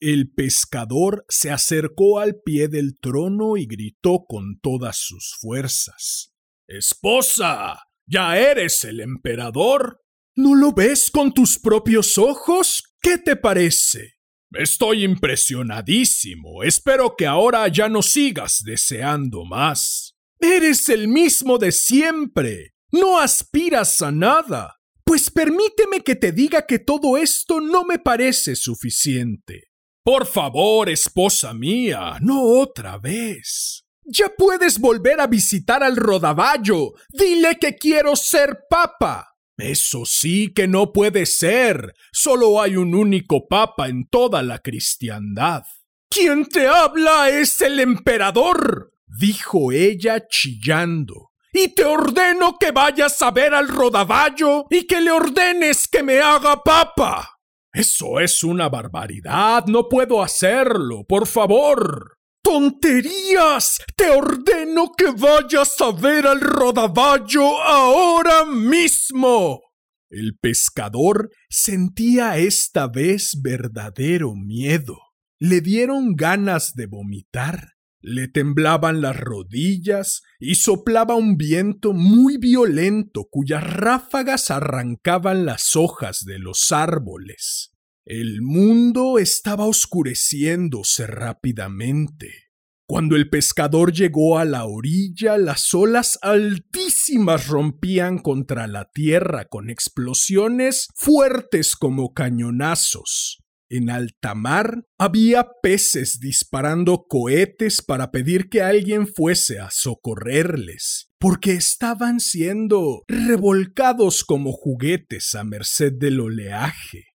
El 0.00 0.30
pescador 0.32 1.24
se 1.28 1.50
acercó 1.50 2.18
al 2.18 2.40
pie 2.44 2.68
del 2.68 2.98
trono 3.00 3.56
y 3.56 3.66
gritó 3.66 4.26
con 4.28 4.58
todas 4.60 4.98
sus 4.98 5.34
fuerzas. 5.40 6.34
Esposa. 6.66 7.78
¿Ya 8.06 8.38
eres 8.38 8.84
el 8.84 9.00
emperador? 9.00 10.02
¿No 10.36 10.54
lo 10.54 10.72
ves 10.72 11.10
con 11.10 11.32
tus 11.32 11.58
propios 11.58 12.18
ojos? 12.18 12.82
¿Qué 13.00 13.18
te 13.18 13.36
parece? 13.36 14.14
Estoy 14.52 15.04
impresionadísimo. 15.04 16.62
Espero 16.62 17.16
que 17.16 17.26
ahora 17.26 17.66
ya 17.68 17.88
no 17.88 18.02
sigas 18.02 18.62
deseando 18.64 19.44
más. 19.44 20.13
Eres 20.44 20.90
el 20.90 21.08
mismo 21.08 21.56
de 21.56 21.72
siempre. 21.72 22.74
No 22.92 23.18
aspiras 23.18 24.02
a 24.02 24.12
nada. 24.12 24.76
Pues 25.02 25.30
permíteme 25.30 26.02
que 26.02 26.16
te 26.16 26.32
diga 26.32 26.66
que 26.66 26.78
todo 26.78 27.16
esto 27.16 27.62
no 27.62 27.86
me 27.86 27.98
parece 27.98 28.54
suficiente. 28.54 29.70
Por 30.04 30.26
favor, 30.26 30.90
esposa 30.90 31.54
mía, 31.54 32.18
no 32.20 32.42
otra 32.42 32.98
vez. 32.98 33.86
Ya 34.04 34.28
puedes 34.36 34.78
volver 34.78 35.18
a 35.18 35.28
visitar 35.28 35.82
al 35.82 35.96
rodaballo. 35.96 36.92
Dile 37.08 37.56
que 37.58 37.76
quiero 37.76 38.14
ser 38.14 38.64
papa. 38.68 39.38
Eso 39.56 40.04
sí 40.04 40.52
que 40.52 40.68
no 40.68 40.92
puede 40.92 41.24
ser. 41.24 41.94
Solo 42.12 42.60
hay 42.60 42.76
un 42.76 42.94
único 42.94 43.48
papa 43.48 43.88
en 43.88 44.06
toda 44.08 44.42
la 44.42 44.58
cristiandad. 44.58 45.62
¿Quién 46.10 46.44
te 46.44 46.68
habla 46.68 47.30
es 47.30 47.62
el 47.62 47.80
emperador, 47.80 48.93
dijo 49.18 49.72
ella 49.72 50.26
chillando. 50.28 51.30
Y 51.52 51.68
te 51.68 51.84
ordeno 51.84 52.58
que 52.58 52.72
vayas 52.72 53.20
a 53.22 53.30
ver 53.30 53.54
al 53.54 53.68
rodaballo 53.68 54.66
y 54.70 54.86
que 54.86 55.00
le 55.00 55.12
ordenes 55.12 55.86
que 55.86 56.02
me 56.02 56.20
haga 56.20 56.62
papa. 56.62 57.38
Eso 57.72 58.20
es 58.20 58.42
una 58.42 58.68
barbaridad. 58.68 59.66
No 59.66 59.88
puedo 59.88 60.22
hacerlo. 60.22 61.04
Por 61.08 61.26
favor. 61.26 62.18
¡Tonterías! 62.42 63.80
Te 63.96 64.10
ordeno 64.10 64.92
que 64.96 65.12
vayas 65.12 65.80
a 65.80 65.92
ver 65.92 66.26
al 66.26 66.40
rodaballo 66.40 67.62
ahora 67.62 68.44
mismo. 68.44 69.62
El 70.10 70.36
pescador 70.38 71.30
sentía 71.48 72.36
esta 72.36 72.86
vez 72.86 73.40
verdadero 73.42 74.34
miedo. 74.34 74.98
Le 75.40 75.60
dieron 75.60 76.14
ganas 76.14 76.74
de 76.74 76.86
vomitar. 76.86 77.73
Le 78.06 78.28
temblaban 78.28 79.00
las 79.00 79.18
rodillas 79.18 80.24
y 80.38 80.56
soplaba 80.56 81.14
un 81.14 81.38
viento 81.38 81.94
muy 81.94 82.36
violento 82.36 83.28
cuyas 83.30 83.64
ráfagas 83.64 84.50
arrancaban 84.50 85.46
las 85.46 85.74
hojas 85.74 86.26
de 86.26 86.38
los 86.38 86.70
árboles. 86.70 87.72
El 88.04 88.42
mundo 88.42 89.18
estaba 89.18 89.64
oscureciéndose 89.64 91.06
rápidamente. 91.06 92.50
Cuando 92.86 93.16
el 93.16 93.30
pescador 93.30 93.94
llegó 93.94 94.38
a 94.38 94.44
la 94.44 94.66
orilla, 94.66 95.38
las 95.38 95.72
olas 95.72 96.18
altísimas 96.20 97.48
rompían 97.48 98.18
contra 98.18 98.66
la 98.66 98.90
tierra 98.92 99.46
con 99.46 99.70
explosiones 99.70 100.88
fuertes 100.94 101.74
como 101.74 102.12
cañonazos. 102.12 103.43
En 103.76 103.90
alta 103.90 104.36
mar 104.36 104.84
había 105.00 105.48
peces 105.60 106.20
disparando 106.20 107.06
cohetes 107.08 107.82
para 107.82 108.12
pedir 108.12 108.48
que 108.48 108.62
alguien 108.62 109.08
fuese 109.08 109.58
a 109.58 109.68
socorrerles, 109.72 111.10
porque 111.18 111.54
estaban 111.54 112.20
siendo 112.20 113.02
revolcados 113.08 114.22
como 114.22 114.52
juguetes 114.52 115.34
a 115.34 115.42
merced 115.42 115.94
del 115.94 116.20
oleaje. 116.20 117.06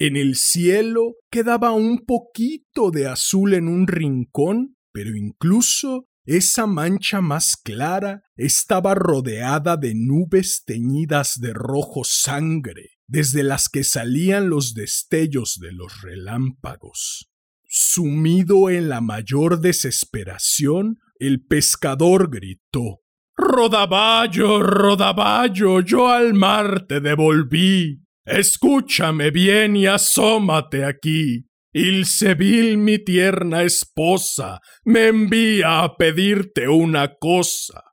En 0.00 0.16
el 0.16 0.34
cielo 0.34 1.14
quedaba 1.30 1.70
un 1.70 2.04
poquito 2.04 2.90
de 2.90 3.06
azul 3.06 3.54
en 3.54 3.68
un 3.68 3.86
rincón, 3.86 4.74
pero 4.92 5.16
incluso 5.16 6.08
esa 6.24 6.66
mancha 6.66 7.20
más 7.20 7.54
clara 7.54 8.22
estaba 8.34 8.96
rodeada 8.96 9.76
de 9.76 9.92
nubes 9.94 10.64
teñidas 10.66 11.34
de 11.40 11.52
rojo 11.52 12.02
sangre 12.02 12.97
desde 13.08 13.42
las 13.42 13.68
que 13.68 13.82
salían 13.82 14.50
los 14.50 14.74
destellos 14.74 15.58
de 15.60 15.72
los 15.72 16.02
relámpagos. 16.02 17.30
Sumido 17.64 18.70
en 18.70 18.88
la 18.88 19.00
mayor 19.00 19.60
desesperación, 19.60 20.98
el 21.18 21.44
pescador 21.44 22.30
gritó 22.30 23.00
Rodaballo, 23.36 24.62
rodaballo, 24.62 25.80
yo 25.80 26.08
al 26.08 26.34
mar 26.34 26.86
te 26.86 27.00
devolví. 27.00 28.02
Escúchame 28.24 29.30
bien 29.30 29.76
y 29.76 29.86
asómate 29.86 30.84
aquí. 30.84 31.46
Ilsebil, 31.72 32.78
mi 32.78 32.98
tierna 32.98 33.62
esposa, 33.62 34.60
me 34.84 35.06
envía 35.06 35.82
a 35.82 35.96
pedirte 35.96 36.68
una 36.68 37.14
cosa. 37.14 37.84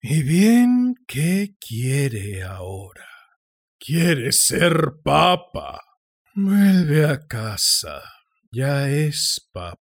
¿Y 0.00 0.22
bien 0.22 0.94
qué 1.06 1.54
quiere 1.58 2.42
ahora? 2.42 3.11
Quiere 3.84 4.30
ser 4.30 5.00
papa. 5.02 5.80
Vuelve 6.34 7.04
a 7.04 7.18
casa. 7.26 8.00
Ya 8.52 8.88
es 8.88 9.48
papa. 9.52 9.80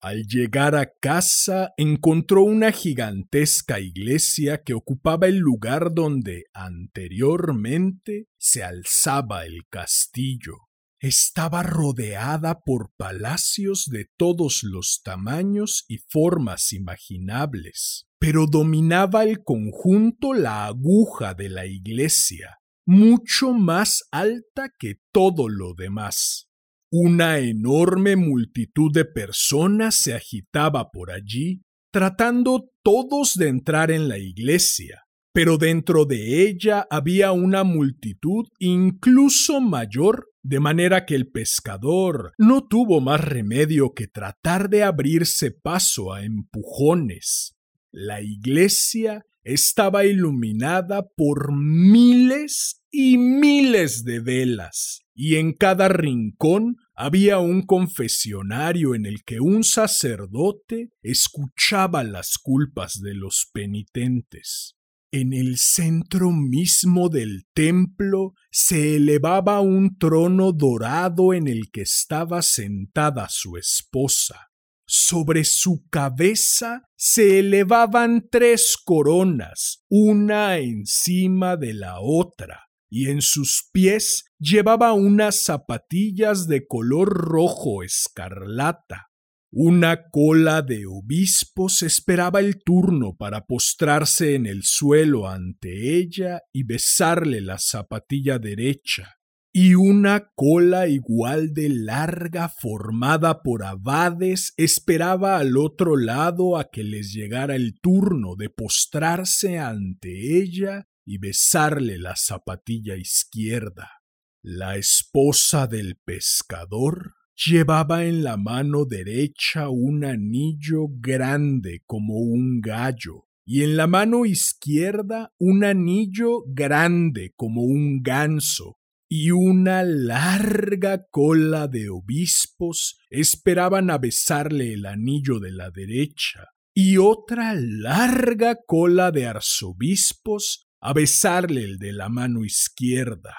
Al 0.00 0.26
llegar 0.26 0.74
a 0.74 0.90
casa 1.00 1.72
encontró 1.76 2.42
una 2.42 2.72
gigantesca 2.72 3.80
iglesia 3.80 4.62
que 4.62 4.74
ocupaba 4.74 5.26
el 5.26 5.38
lugar 5.38 5.92
donde 5.94 6.44
anteriormente 6.52 8.28
se 8.38 8.62
alzaba 8.62 9.44
el 9.44 9.66
castillo. 9.68 10.54
Estaba 10.98 11.62
rodeada 11.62 12.60
por 12.60 12.92
palacios 12.96 13.86
de 13.90 14.06
todos 14.16 14.62
los 14.62 15.02
tamaños 15.02 15.84
y 15.88 15.98
formas 16.08 16.72
imaginables, 16.72 18.06
pero 18.18 18.46
dominaba 18.46 19.24
el 19.24 19.42
conjunto 19.42 20.32
la 20.32 20.66
aguja 20.66 21.34
de 21.34 21.50
la 21.50 21.66
iglesia, 21.66 22.58
mucho 22.86 23.52
más 23.52 24.02
alta 24.10 24.70
que 24.78 24.96
todo 25.12 25.48
lo 25.48 25.74
demás. 25.74 26.48
Una 26.90 27.38
enorme 27.38 28.16
multitud 28.16 28.92
de 28.92 29.04
personas 29.04 29.96
se 29.96 30.14
agitaba 30.14 30.90
por 30.90 31.10
allí, 31.10 31.62
tratando 31.90 32.70
todos 32.82 33.34
de 33.34 33.48
entrar 33.48 33.90
en 33.90 34.08
la 34.08 34.18
iglesia, 34.18 35.02
pero 35.32 35.58
dentro 35.58 36.04
de 36.04 36.48
ella 36.48 36.86
había 36.90 37.32
una 37.32 37.64
multitud 37.64 38.46
incluso 38.60 39.60
mayor, 39.60 40.28
de 40.44 40.60
manera 40.60 41.06
que 41.06 41.16
el 41.16 41.28
pescador 41.30 42.32
no 42.38 42.68
tuvo 42.68 43.00
más 43.00 43.20
remedio 43.20 43.94
que 43.94 44.06
tratar 44.06 44.68
de 44.68 44.84
abrirse 44.84 45.50
paso 45.50 46.12
a 46.12 46.22
empujones. 46.22 47.56
La 47.90 48.20
iglesia 48.22 49.24
estaba 49.44 50.04
iluminada 50.04 51.06
por 51.16 51.52
miles 51.54 52.82
y 52.90 53.18
miles 53.18 54.04
de 54.04 54.20
velas, 54.20 55.02
y 55.14 55.36
en 55.36 55.52
cada 55.52 55.88
rincón 55.88 56.76
había 56.94 57.38
un 57.38 57.62
confesionario 57.62 58.94
en 58.94 59.06
el 59.06 59.24
que 59.24 59.40
un 59.40 59.64
sacerdote 59.64 60.90
escuchaba 61.02 62.04
las 62.04 62.38
culpas 62.38 63.00
de 63.00 63.14
los 63.14 63.48
penitentes. 63.52 64.76
En 65.10 65.32
el 65.32 65.58
centro 65.58 66.32
mismo 66.32 67.08
del 67.08 67.46
templo 67.54 68.34
se 68.50 68.96
elevaba 68.96 69.60
un 69.60 69.96
trono 69.96 70.52
dorado 70.52 71.34
en 71.34 71.46
el 71.46 71.70
que 71.70 71.82
estaba 71.82 72.42
sentada 72.42 73.28
su 73.28 73.56
esposa. 73.56 74.48
Sobre 74.96 75.42
su 75.42 75.88
cabeza 75.90 76.84
se 76.96 77.40
elevaban 77.40 78.28
tres 78.30 78.76
coronas, 78.84 79.82
una 79.90 80.58
encima 80.58 81.56
de 81.56 81.74
la 81.74 81.98
otra, 81.98 82.68
y 82.88 83.10
en 83.10 83.20
sus 83.20 83.68
pies 83.72 84.26
llevaba 84.38 84.92
unas 84.92 85.42
zapatillas 85.42 86.46
de 86.46 86.68
color 86.68 87.08
rojo 87.08 87.82
escarlata. 87.82 89.08
Una 89.50 90.10
cola 90.10 90.62
de 90.62 90.86
obispos 90.86 91.82
esperaba 91.82 92.38
el 92.38 92.62
turno 92.62 93.16
para 93.16 93.46
postrarse 93.46 94.36
en 94.36 94.46
el 94.46 94.62
suelo 94.62 95.26
ante 95.26 95.96
ella 95.96 96.42
y 96.52 96.62
besarle 96.62 97.40
la 97.40 97.58
zapatilla 97.58 98.38
derecha 98.38 99.16
y 99.56 99.76
una 99.76 100.32
cola 100.34 100.88
igual 100.88 101.54
de 101.54 101.68
larga 101.68 102.48
formada 102.48 103.40
por 103.44 103.62
abades 103.62 104.52
esperaba 104.56 105.38
al 105.38 105.56
otro 105.56 105.96
lado 105.96 106.58
a 106.58 106.72
que 106.72 106.82
les 106.82 107.12
llegara 107.12 107.54
el 107.54 107.78
turno 107.80 108.34
de 108.34 108.50
postrarse 108.50 109.60
ante 109.60 110.42
ella 110.42 110.88
y 111.06 111.18
besarle 111.18 111.98
la 111.98 112.16
zapatilla 112.16 112.96
izquierda. 112.96 114.02
La 114.42 114.76
esposa 114.76 115.68
del 115.68 115.98
pescador 116.04 117.14
llevaba 117.36 118.06
en 118.06 118.24
la 118.24 118.36
mano 118.36 118.84
derecha 118.84 119.68
un 119.68 120.04
anillo 120.04 120.88
grande 120.98 121.84
como 121.86 122.18
un 122.18 122.60
gallo 122.60 123.28
y 123.46 123.62
en 123.62 123.76
la 123.76 123.86
mano 123.86 124.26
izquierda 124.26 125.32
un 125.38 125.62
anillo 125.62 126.42
grande 126.48 127.32
como 127.36 127.62
un 127.62 128.02
ganso 128.02 128.78
y 129.16 129.30
una 129.30 129.84
larga 129.84 131.06
cola 131.08 131.68
de 131.68 131.88
obispos 131.88 132.98
esperaban 133.10 133.88
a 133.90 133.98
besarle 133.98 134.72
el 134.72 134.86
anillo 134.86 135.38
de 135.38 135.52
la 135.52 135.70
derecha, 135.70 136.48
y 136.74 136.96
otra 136.96 137.54
larga 137.54 138.58
cola 138.66 139.12
de 139.12 139.26
arzobispos 139.26 140.66
a 140.80 140.92
besarle 140.94 141.62
el 141.62 141.78
de 141.78 141.92
la 141.92 142.08
mano 142.08 142.44
izquierda. 142.44 143.36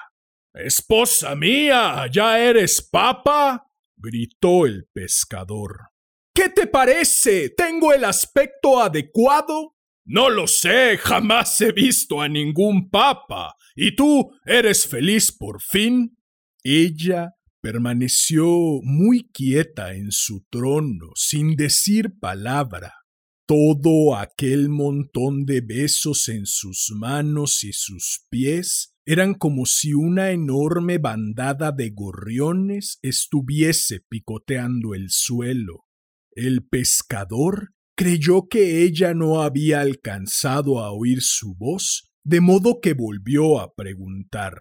Esposa 0.54 1.36
mía, 1.36 2.06
¿ya 2.10 2.38
eres 2.38 2.80
papa? 2.80 3.70
gritó 3.98 4.64
el 4.64 4.88
pescador. 4.94 5.90
¿Qué 6.34 6.48
te 6.48 6.68
parece? 6.68 7.50
¿Tengo 7.50 7.92
el 7.92 8.06
aspecto 8.06 8.80
adecuado? 8.80 9.75
No 10.08 10.30
lo 10.30 10.46
sé, 10.46 10.98
jamás 10.98 11.60
he 11.60 11.72
visto 11.72 12.20
a 12.20 12.28
ningún 12.28 12.90
papa. 12.90 13.56
¿Y 13.74 13.96
tú 13.96 14.30
eres 14.44 14.86
feliz 14.86 15.32
por 15.32 15.60
fin? 15.60 16.16
Ella 16.62 17.32
permaneció 17.60 18.46
muy 18.84 19.28
quieta 19.32 19.94
en 19.94 20.12
su 20.12 20.46
trono, 20.48 21.10
sin 21.16 21.56
decir 21.56 22.20
palabra. 22.20 22.94
Todo 23.48 24.16
aquel 24.16 24.68
montón 24.68 25.44
de 25.44 25.60
besos 25.60 26.28
en 26.28 26.46
sus 26.46 26.92
manos 26.94 27.64
y 27.64 27.72
sus 27.72 28.26
pies 28.30 28.94
eran 29.04 29.34
como 29.34 29.66
si 29.66 29.92
una 29.92 30.30
enorme 30.30 30.98
bandada 30.98 31.72
de 31.72 31.90
gorriones 31.90 33.00
estuviese 33.02 34.00
picoteando 34.08 34.94
el 34.94 35.10
suelo. 35.10 35.84
El 36.30 36.64
pescador 36.64 37.75
creyó 37.96 38.48
que 38.48 38.82
ella 38.84 39.14
no 39.14 39.42
había 39.42 39.80
alcanzado 39.80 40.78
a 40.78 40.92
oír 40.92 41.22
su 41.22 41.54
voz 41.54 42.12
de 42.24 42.40
modo 42.40 42.80
que 42.80 42.92
volvió 42.92 43.60
a 43.60 43.74
preguntar 43.74 44.60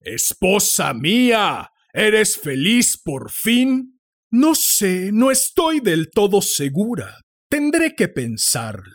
Esposa 0.00 0.94
mía. 0.94 1.70
¿Eres 1.92 2.38
feliz 2.38 2.98
por 3.02 3.30
fin? 3.30 4.00
No 4.30 4.54
sé, 4.54 5.10
no 5.12 5.30
estoy 5.30 5.80
del 5.80 6.10
todo 6.10 6.40
segura. 6.40 7.20
Tendré 7.50 7.94
que 7.94 8.08
pensarlo. 8.08 8.94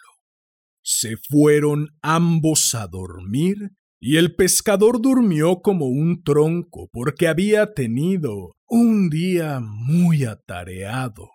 Se 0.81 1.17
fueron 1.17 1.89
ambos 2.01 2.73
a 2.73 2.87
dormir 2.87 3.71
y 3.99 4.17
el 4.17 4.35
pescador 4.35 5.01
durmió 5.01 5.61
como 5.61 5.87
un 5.87 6.23
tronco 6.23 6.89
porque 6.91 7.27
había 7.27 7.73
tenido 7.73 8.53
un 8.67 9.09
día 9.09 9.59
muy 9.61 10.23
atareado. 10.23 11.34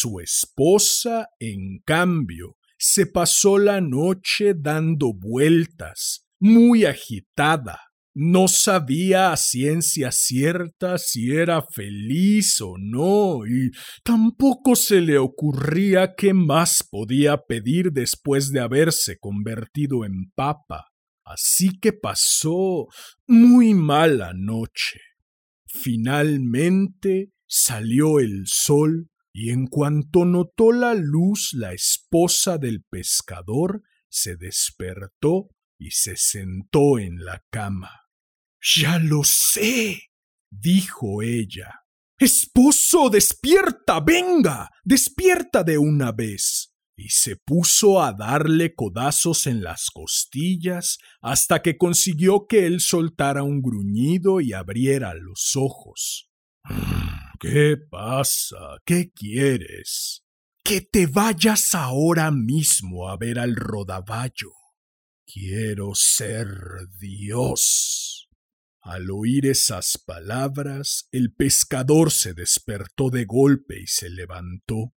Su 0.00 0.20
esposa, 0.20 1.30
en 1.40 1.80
cambio, 1.84 2.56
se 2.78 3.06
pasó 3.06 3.58
la 3.58 3.80
noche 3.80 4.54
dando 4.56 5.12
vueltas, 5.12 6.24
muy 6.38 6.84
agitada. 6.84 7.80
No 8.14 8.46
sabía 8.46 9.32
a 9.32 9.36
ciencia 9.36 10.12
cierta 10.12 10.98
si 10.98 11.34
era 11.34 11.62
feliz 11.62 12.60
o 12.60 12.76
no, 12.78 13.44
y 13.44 13.72
tampoco 14.04 14.76
se 14.76 15.00
le 15.00 15.18
ocurría 15.18 16.14
qué 16.14 16.32
más 16.32 16.86
podía 16.88 17.38
pedir 17.38 17.90
después 17.90 18.52
de 18.52 18.60
haberse 18.60 19.18
convertido 19.18 20.04
en 20.04 20.30
papa. 20.36 20.92
Así 21.24 21.76
que 21.80 21.92
pasó 21.92 22.86
muy 23.26 23.74
mala 23.74 24.32
noche. 24.32 25.00
Finalmente 25.66 27.32
salió 27.48 28.20
el 28.20 28.44
sol 28.46 29.10
y 29.40 29.50
en 29.50 29.68
cuanto 29.68 30.24
notó 30.24 30.72
la 30.72 30.94
luz 30.94 31.50
la 31.52 31.72
esposa 31.72 32.58
del 32.58 32.82
pescador 32.82 33.84
se 34.08 34.34
despertó 34.34 35.50
y 35.78 35.92
se 35.92 36.16
sentó 36.16 36.98
en 36.98 37.24
la 37.24 37.44
cama. 37.48 38.08
Ya 38.76 38.98
lo 38.98 39.22
sé, 39.22 40.02
dijo 40.50 41.22
ella. 41.22 41.84
Esposo, 42.18 43.10
despierta, 43.10 44.00
venga, 44.00 44.70
despierta 44.82 45.62
de 45.62 45.78
una 45.78 46.10
vez. 46.10 46.74
Y 46.96 47.10
se 47.10 47.36
puso 47.36 48.02
a 48.02 48.12
darle 48.12 48.74
codazos 48.74 49.46
en 49.46 49.62
las 49.62 49.90
costillas 49.90 50.98
hasta 51.20 51.62
que 51.62 51.78
consiguió 51.78 52.48
que 52.48 52.66
él 52.66 52.80
soltara 52.80 53.44
un 53.44 53.62
gruñido 53.62 54.40
y 54.40 54.52
abriera 54.52 55.14
los 55.14 55.54
ojos. 55.54 56.28
¿Qué 57.40 57.76
pasa? 57.76 58.80
¿Qué 58.84 59.12
quieres? 59.12 60.24
Que 60.64 60.80
te 60.80 61.06
vayas 61.06 61.72
ahora 61.72 62.32
mismo 62.32 63.08
a 63.08 63.16
ver 63.16 63.38
al 63.38 63.54
rodaballo. 63.54 64.50
Quiero 65.24 65.94
ser 65.94 66.48
Dios. 66.98 68.28
Al 68.82 69.10
oír 69.12 69.46
esas 69.46 69.98
palabras, 70.04 71.06
el 71.12 71.32
pescador 71.32 72.10
se 72.10 72.34
despertó 72.34 73.08
de 73.08 73.24
golpe 73.24 73.82
y 73.82 73.86
se 73.86 74.10
levantó. 74.10 74.94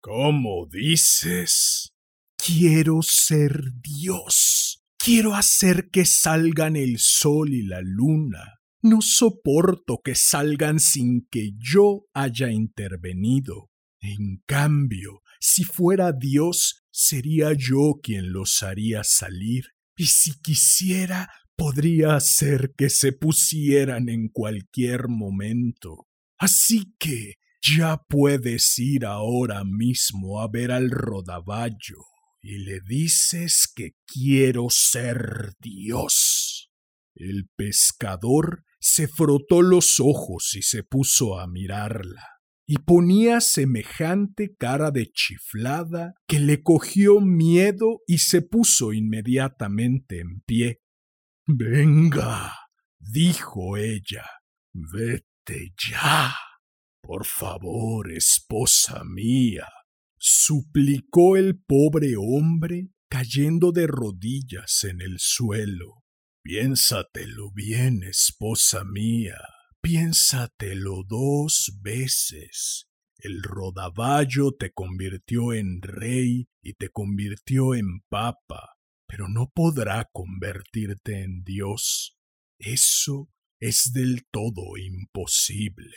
¿Cómo 0.00 0.66
dices? 0.68 1.94
Quiero 2.36 3.02
ser 3.02 3.60
Dios. 3.80 4.82
Quiero 4.98 5.36
hacer 5.36 5.88
que 5.90 6.04
salgan 6.04 6.74
el 6.74 6.98
sol 6.98 7.54
y 7.54 7.62
la 7.62 7.80
luna 7.80 8.55
no 8.88 9.00
soporto 9.00 10.00
que 10.02 10.14
salgan 10.14 10.80
sin 10.80 11.26
que 11.30 11.52
yo 11.58 12.06
haya 12.14 12.50
intervenido. 12.50 13.70
En 14.00 14.42
cambio, 14.46 15.22
si 15.40 15.64
fuera 15.64 16.12
Dios, 16.12 16.84
sería 16.90 17.52
yo 17.52 18.00
quien 18.02 18.32
los 18.32 18.62
haría 18.62 19.04
salir, 19.04 19.66
y 19.96 20.06
si 20.06 20.40
quisiera, 20.40 21.30
podría 21.56 22.16
hacer 22.16 22.74
que 22.76 22.90
se 22.90 23.12
pusieran 23.12 24.08
en 24.08 24.28
cualquier 24.28 25.08
momento. 25.08 26.06
Así 26.38 26.94
que 26.98 27.34
ya 27.62 28.02
puedes 28.08 28.78
ir 28.78 29.06
ahora 29.06 29.64
mismo 29.64 30.40
a 30.40 30.48
ver 30.48 30.70
al 30.70 30.90
rodaballo 30.90 32.04
y 32.42 32.58
le 32.58 32.80
dices 32.86 33.68
que 33.74 33.96
quiero 34.06 34.68
ser 34.70 35.54
Dios. 35.58 36.70
El 37.14 37.48
pescador 37.56 38.64
se 38.88 39.08
frotó 39.08 39.62
los 39.62 39.98
ojos 39.98 40.54
y 40.54 40.62
se 40.62 40.84
puso 40.84 41.40
a 41.40 41.48
mirarla, 41.48 42.24
y 42.68 42.78
ponía 42.78 43.40
semejante 43.40 44.54
cara 44.56 44.92
de 44.92 45.10
chiflada 45.10 46.14
que 46.28 46.38
le 46.38 46.62
cogió 46.62 47.20
miedo 47.20 48.02
y 48.06 48.18
se 48.18 48.42
puso 48.42 48.92
inmediatamente 48.92 50.20
en 50.20 50.40
pie. 50.42 50.82
Venga, 51.48 52.54
dijo 53.00 53.76
ella, 53.76 54.24
vete 54.72 55.74
ya. 55.76 56.36
Por 57.02 57.24
favor, 57.24 58.12
esposa 58.12 59.02
mía, 59.04 59.66
suplicó 60.16 61.36
el 61.36 61.58
pobre 61.58 62.14
hombre 62.16 62.90
cayendo 63.08 63.72
de 63.72 63.88
rodillas 63.88 64.84
en 64.84 65.00
el 65.00 65.16
suelo. 65.18 66.04
Piénsatelo 66.48 67.50
bien, 67.50 68.04
esposa 68.04 68.84
mía, 68.84 69.36
piénsatelo 69.80 71.02
dos 71.02 71.80
veces. 71.82 72.86
El 73.18 73.42
rodaballo 73.42 74.52
te 74.52 74.70
convirtió 74.70 75.52
en 75.52 75.82
rey 75.82 76.46
y 76.62 76.74
te 76.74 76.90
convirtió 76.90 77.74
en 77.74 78.02
papa, 78.08 78.76
pero 79.08 79.26
no 79.26 79.50
podrá 79.52 80.08
convertirte 80.12 81.24
en 81.24 81.42
Dios. 81.42 82.16
Eso 82.60 83.28
es 83.58 83.90
del 83.92 84.24
todo 84.30 84.76
imposible. 84.76 85.96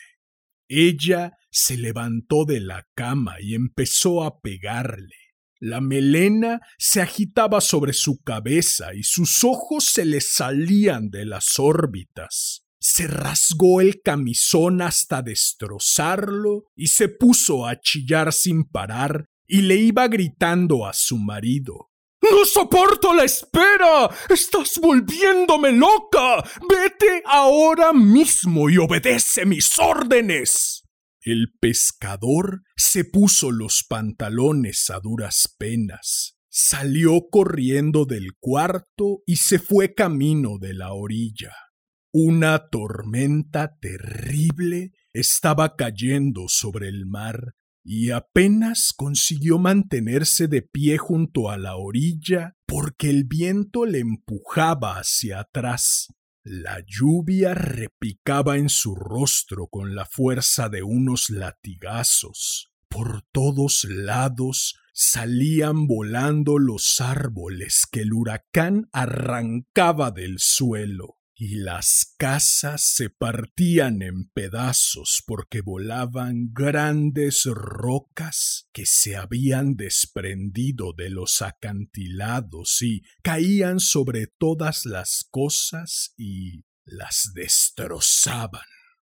Ella 0.68 1.34
se 1.52 1.78
levantó 1.78 2.46
de 2.46 2.60
la 2.60 2.88
cama 2.96 3.36
y 3.40 3.54
empezó 3.54 4.24
a 4.24 4.40
pegarle. 4.42 5.29
La 5.60 5.82
melena 5.82 6.62
se 6.78 7.02
agitaba 7.02 7.60
sobre 7.60 7.92
su 7.92 8.22
cabeza 8.24 8.94
y 8.94 9.04
sus 9.04 9.44
ojos 9.44 9.86
se 9.86 10.06
le 10.06 10.22
salían 10.22 11.10
de 11.10 11.26
las 11.26 11.60
órbitas. 11.60 12.64
Se 12.80 13.08
rasgó 13.08 13.82
el 13.82 14.02
camisón 14.02 14.82
hasta 14.82 15.22
destrozarlo 15.22 16.64
y 16.76 16.88
se 16.88 17.10
puso 17.10 17.68
a 17.68 17.80
chillar 17.80 18.32
sin 18.32 18.64
parar 18.64 19.26
y 19.48 19.64
le 19.64 19.76
iba 19.76 20.08
gritando 20.08 20.88
a 20.88 20.94
su 20.94 21.18
marido. 21.18 21.90
No 22.22 22.46
soporto 22.46 23.14
la 23.14 23.24
espera. 23.24 24.10
Estás 24.30 24.80
volviéndome 24.82 25.72
loca. 25.72 26.44
Vete 26.70 27.22
ahora 27.26 27.92
mismo 27.92 28.70
y 28.70 28.78
obedece 28.78 29.46
mis 29.46 29.78
órdenes. 29.80 30.84
El 31.32 31.54
pescador 31.60 32.64
se 32.76 33.06
puso 33.06 33.52
los 33.52 33.86
pantalones 33.88 34.90
a 34.90 35.00
duras 35.00 35.56
penas, 35.60 36.40
salió 36.50 37.28
corriendo 37.30 38.06
del 38.06 38.30
cuarto 38.40 39.22
y 39.28 39.36
se 39.36 39.60
fue 39.60 39.94
camino 39.94 40.58
de 40.60 40.74
la 40.74 40.92
orilla. 40.94 41.54
Una 42.12 42.70
tormenta 42.70 43.78
terrible 43.80 44.94
estaba 45.14 45.76
cayendo 45.76 46.46
sobre 46.48 46.88
el 46.88 47.06
mar 47.06 47.54
y 47.84 48.10
apenas 48.10 48.92
consiguió 48.98 49.60
mantenerse 49.60 50.48
de 50.48 50.64
pie 50.64 50.98
junto 50.98 51.52
a 51.52 51.60
la 51.60 51.76
orilla 51.76 52.56
porque 52.66 53.12
el 53.12 53.26
viento 53.26 53.86
le 53.86 54.00
empujaba 54.00 54.98
hacia 54.98 55.42
atrás. 55.42 56.08
La 56.52 56.84
lluvia 56.84 57.54
repicaba 57.54 58.58
en 58.58 58.70
su 58.70 58.96
rostro 58.96 59.68
con 59.68 59.94
la 59.94 60.08
fuerza 60.08 60.68
de 60.68 60.82
unos 60.82 61.30
latigazos. 61.30 62.72
Por 62.88 63.22
todos 63.32 63.84
lados 63.84 64.80
salían 64.92 65.86
volando 65.86 66.58
los 66.58 67.02
árboles 67.02 67.84
que 67.92 68.02
el 68.02 68.14
huracán 68.14 68.90
arrancaba 68.94 70.10
del 70.10 70.40
suelo 70.40 71.19
y 71.42 71.56
las 71.56 72.16
casas 72.18 72.84
se 72.84 73.10
partían 73.10 74.02
en 74.02 74.30
pedazos 74.34 75.24
porque 75.26 75.62
volaban 75.62 76.52
grandes 76.52 77.46
rocas 77.46 78.68
que 78.74 78.86
se 78.86 79.16
habían 79.16 79.78
desprendido 79.78 80.92
de 80.92 81.10
los 81.10 81.42
acantilados 81.42 82.82
y 82.82 83.04
caían 83.24 83.80
sobre 83.80 84.28
todas 84.28 84.86
las 84.86 85.26
cosas 85.32 86.14
y 86.18 86.66
las 86.84 87.32
destrozaban. 87.34 88.66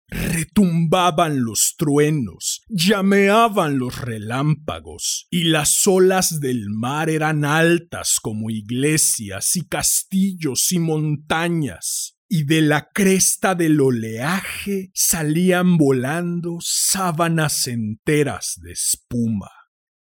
Retumbaban 0.07 1.43
los 1.43 1.74
truenos, 1.76 2.62
llameaban 2.68 3.78
los 3.78 4.01
relámpagos, 4.01 5.26
y 5.31 5.45
las 5.45 5.85
olas 5.87 6.41
del 6.41 6.68
mar 6.68 7.11
eran 7.11 7.45
altas 7.45 8.18
como 8.20 8.51
iglesias 8.51 9.55
y 9.55 9.66
castillos 9.66 10.72
y 10.72 10.81
montañas, 10.81 12.19
y 12.33 12.45
de 12.45 12.62
la 12.62 12.89
cresta 12.95 13.57
del 13.57 13.81
oleaje 13.81 14.93
salían 14.95 15.76
volando 15.76 16.59
sábanas 16.61 17.66
enteras 17.66 18.55
de 18.62 18.70
espuma. 18.70 19.51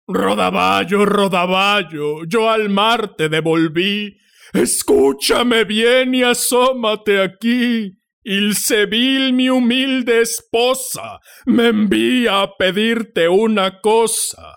Rodaballo, 0.08 1.06
rodaballo, 1.06 2.24
yo 2.24 2.50
al 2.50 2.68
mar 2.68 3.14
te 3.16 3.28
devolví. 3.28 4.18
Escúchame 4.52 5.62
bien 5.62 6.16
y 6.16 6.24
asómate 6.24 7.22
aquí. 7.22 7.92
Ilsebil, 8.24 9.32
mi 9.32 9.48
humilde 9.48 10.20
esposa, 10.20 11.20
me 11.44 11.68
envía 11.68 12.42
a 12.42 12.56
pedirte 12.56 13.28
una 13.28 13.80
cosa. 13.80 14.56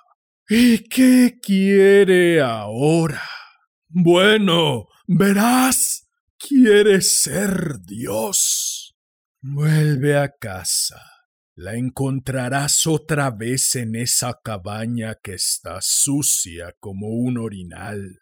¿Y 0.49 0.89
qué 0.89 1.37
quiere 1.39 2.41
ahora? 2.41 3.21
Bueno, 3.89 4.87
verás, 5.05 6.08
quiere 6.39 7.01
ser 7.01 7.79
Dios. 7.85 8.95
Vuelve 9.41 10.17
a 10.17 10.29
casa. 10.29 11.01
la 11.55 11.75
encontrarás 11.75 12.87
otra 12.87 13.31
vez 13.31 13.75
en 13.75 13.97
esa 13.97 14.39
cabaña 14.41 15.15
que 15.21 15.33
está 15.33 15.79
sucia 15.81 16.73
como 16.79 17.09
un 17.09 17.37
orinal. 17.37 18.21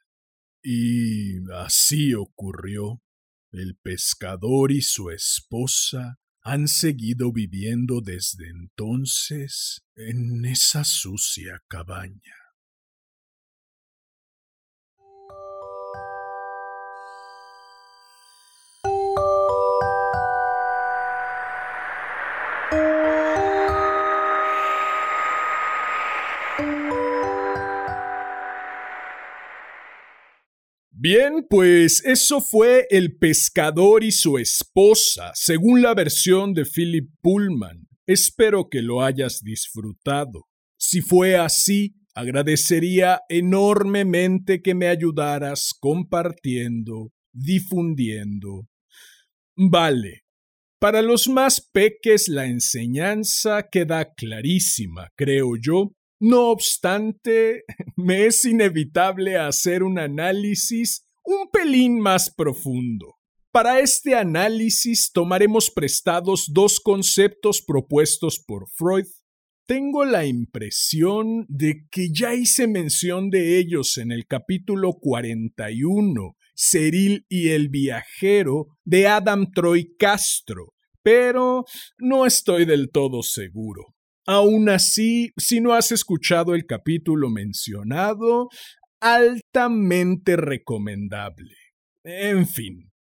Y 0.64 1.48
así 1.54 2.16
ocurrió. 2.16 3.04
El 3.52 3.78
pescador 3.78 4.72
y 4.72 4.82
su 4.82 5.12
esposa 5.12 6.18
han 6.42 6.68
seguido 6.68 7.32
viviendo 7.32 8.02
desde 8.02 8.50
entonces 8.50 9.84
en 9.96 10.44
esa 10.46 10.84
sucia 10.84 11.62
cabaña. 11.68 12.47
Bien, 31.00 31.46
pues 31.48 32.04
eso 32.06 32.42
fue 32.42 32.88
El 32.90 33.18
pescador 33.20 34.04
y 34.04 34.12
su 34.12 34.40
esposa, 34.40 35.30
según 35.36 35.84
la 35.84 35.94
versión 35.94 36.56
de 36.56 36.66
Philip 36.66 37.12
Pullman. 37.22 37.88
Espero 38.08 38.68
que 38.68 38.82
lo 38.82 39.04
hayas 39.04 39.44
disfrutado. 39.44 40.46
Si 40.76 41.02
fue 41.02 41.36
así, 41.36 41.94
agradecería 42.16 43.22
enormemente 43.30 44.64
que 44.64 44.74
me 44.74 44.88
ayudaras 44.88 45.76
compartiendo, 45.80 47.12
difundiendo. 47.32 48.68
Vale. 49.56 50.24
Para 50.80 51.04
los 51.04 51.28
más 51.28 51.62
peques 51.62 52.28
la 52.28 52.48
enseñanza 52.48 53.68
queda 53.72 54.16
clarísima, 54.16 55.10
creo 55.16 55.58
yo, 55.62 55.92
no 56.20 56.50
obstante, 56.50 57.64
me 57.96 58.26
es 58.26 58.46
inevitable 58.46 59.38
hacer 59.38 59.84
un 59.84 60.00
análisis 60.00 61.08
un 61.28 61.50
pelín 61.52 62.00
más 62.00 62.34
profundo. 62.34 63.16
Para 63.52 63.82
este 63.82 64.16
análisis 64.16 65.12
tomaremos 65.12 65.70
prestados 65.70 66.46
dos 66.54 66.80
conceptos 66.80 67.62
propuestos 67.62 68.40
por 68.40 68.70
Freud. 68.70 69.08
Tengo 69.66 70.06
la 70.06 70.26
impresión 70.26 71.46
de 71.50 71.86
que 71.92 72.14
ya 72.14 72.34
hice 72.34 72.68
mención 72.68 73.30
de 73.30 73.60
ellos 73.60 73.98
en 73.98 74.14
el 74.14 74.26
capítulo 74.26 74.94
41, 74.94 76.38
Ceril 76.56 77.26
y 77.28 77.50
el 77.50 77.68
viajero, 77.68 78.68
de 78.86 79.08
Adam 79.08 79.52
Troy 79.52 79.98
Castro, 80.00 80.76
pero 81.04 81.66
no 81.98 82.26
estoy 82.26 82.64
del 82.64 82.90
todo 82.90 83.22
seguro. 83.22 83.97
Aún 84.28 84.68
así, 84.68 85.32
si 85.38 85.62
no 85.62 85.74
has 85.74 85.94
escuchado 85.94 86.54
el 86.54 86.66
capítulo 86.66 87.30
mencionado, 87.30 88.50
altamente 89.00 90.36
recomendable. 90.36 91.56
En 92.04 92.46
fin, 92.46 92.92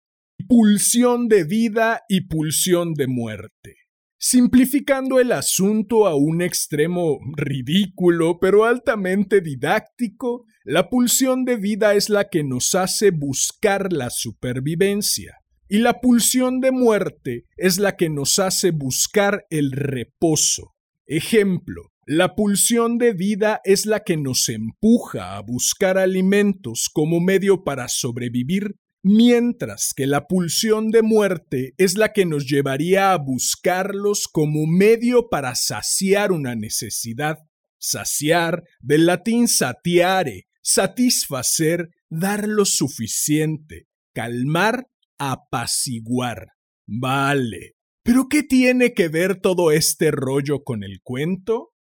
pulsión 0.47 1.27
de 1.27 1.43
vida 1.43 2.03
y 2.09 2.29
pulsión 2.29 2.95
de 2.95 3.09
muerte. 3.09 3.75
Simplificando 4.19 5.19
el 5.19 5.33
asunto 5.33 6.07
a 6.07 6.15
un 6.15 6.43
extremo 6.43 7.19
ridículo 7.37 8.39
pero 8.41 8.65
altamente 8.65 9.41
didáctico, 9.41 10.45
la 10.65 10.89
pulsión 10.89 11.45
de 11.45 11.57
vida 11.57 11.95
es 11.95 12.09
la 12.09 12.29
que 12.29 12.45
nos 12.45 12.77
hace 12.77 13.11
buscar 13.11 13.93
la 13.93 14.11
supervivencia 14.11 15.39
y 15.69 15.79
la 15.79 16.01
pulsión 16.01 16.61
de 16.61 16.71
muerte 16.71 17.47
es 17.57 17.79
la 17.79 17.97
que 17.97 18.11
nos 18.11 18.39
hace 18.39 18.71
buscar 18.71 19.45
el 19.51 19.73
reposo. 19.73 20.76
Ejemplo, 21.07 21.93
la 22.05 22.35
pulsión 22.35 22.99
de 22.99 23.13
vida 23.13 23.61
es 23.65 23.87
la 23.87 24.01
que 24.01 24.17
nos 24.17 24.49
empuja 24.49 25.37
a 25.37 25.43
buscar 25.43 25.99
alimentos 25.99 26.89
como 26.93 27.21
medio 27.21 27.63
para 27.63 27.89
sobrevivir, 27.89 28.75
mientras 29.05 29.93
que 29.95 30.09
la 30.09 30.27
pulsión 30.27 30.91
de 30.91 31.03
muerte 31.03 31.75
es 31.79 31.97
la 31.97 32.13
que 32.13 32.27
nos 32.27 32.47
llevaría 32.47 33.13
a 33.13 33.19
buscarlos 33.19 34.27
como 34.27 34.67
medio 34.67 35.29
para 35.29 35.55
saciar 35.55 36.33
una 36.33 36.57
necesidad. 36.57 37.39
Saciar, 37.79 38.65
del 38.81 39.07
latín 39.07 39.47
satiare, 39.47 40.49
satisfacer, 40.61 41.91
dar 42.11 42.49
lo 42.49 42.65
suficiente, 42.65 43.87
calmar, 44.13 44.89
apaciguar. 45.19 46.49
Vale, 46.89 47.76
¿Pero 48.07 48.29
qué 48.29 48.45
tiene 48.45 48.95
que 48.95 49.09
ver 49.09 49.41
todo 49.41 49.73
este 49.73 50.13
rollo 50.13 50.63
con 50.63 50.85
el 50.85 51.01
cuento? 51.03 51.73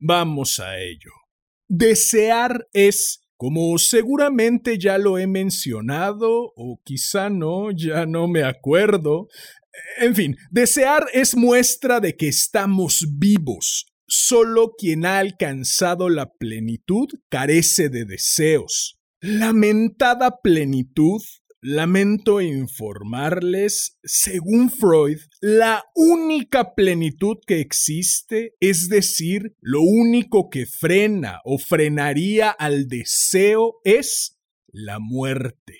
Vamos 0.00 0.58
a 0.58 0.78
ello. 0.78 1.10
Desear 1.68 2.66
es, 2.72 3.20
como 3.36 3.76
seguramente 3.76 4.78
ya 4.78 4.96
lo 4.96 5.18
he 5.18 5.26
mencionado, 5.26 6.54
o 6.56 6.80
quizá 6.82 7.28
no, 7.28 7.70
ya 7.70 8.06
no 8.06 8.28
me 8.28 8.44
acuerdo. 8.44 9.28
En 9.98 10.14
fin, 10.14 10.38
desear 10.50 11.04
es 11.12 11.36
muestra 11.36 12.00
de 12.00 12.16
que 12.16 12.28
estamos 12.28 13.06
vivos. 13.18 13.84
Solo 14.08 14.72
quien 14.78 15.04
ha 15.04 15.18
alcanzado 15.18 16.08
la 16.08 16.32
plenitud 16.32 17.08
carece 17.28 17.90
de 17.90 18.06
deseos. 18.06 18.98
Lamentada 19.20 20.40
plenitud 20.42 21.20
Lamento 21.66 22.42
informarles, 22.42 23.96
según 24.04 24.70
Freud, 24.70 25.16
la 25.40 25.82
única 25.94 26.74
plenitud 26.74 27.38
que 27.46 27.60
existe, 27.60 28.52
es 28.60 28.90
decir, 28.90 29.54
lo 29.62 29.80
único 29.80 30.50
que 30.50 30.66
frena 30.66 31.40
o 31.42 31.56
frenaría 31.56 32.50
al 32.50 32.86
deseo 32.86 33.76
es 33.82 34.38
la 34.72 34.98
muerte. 34.98 35.78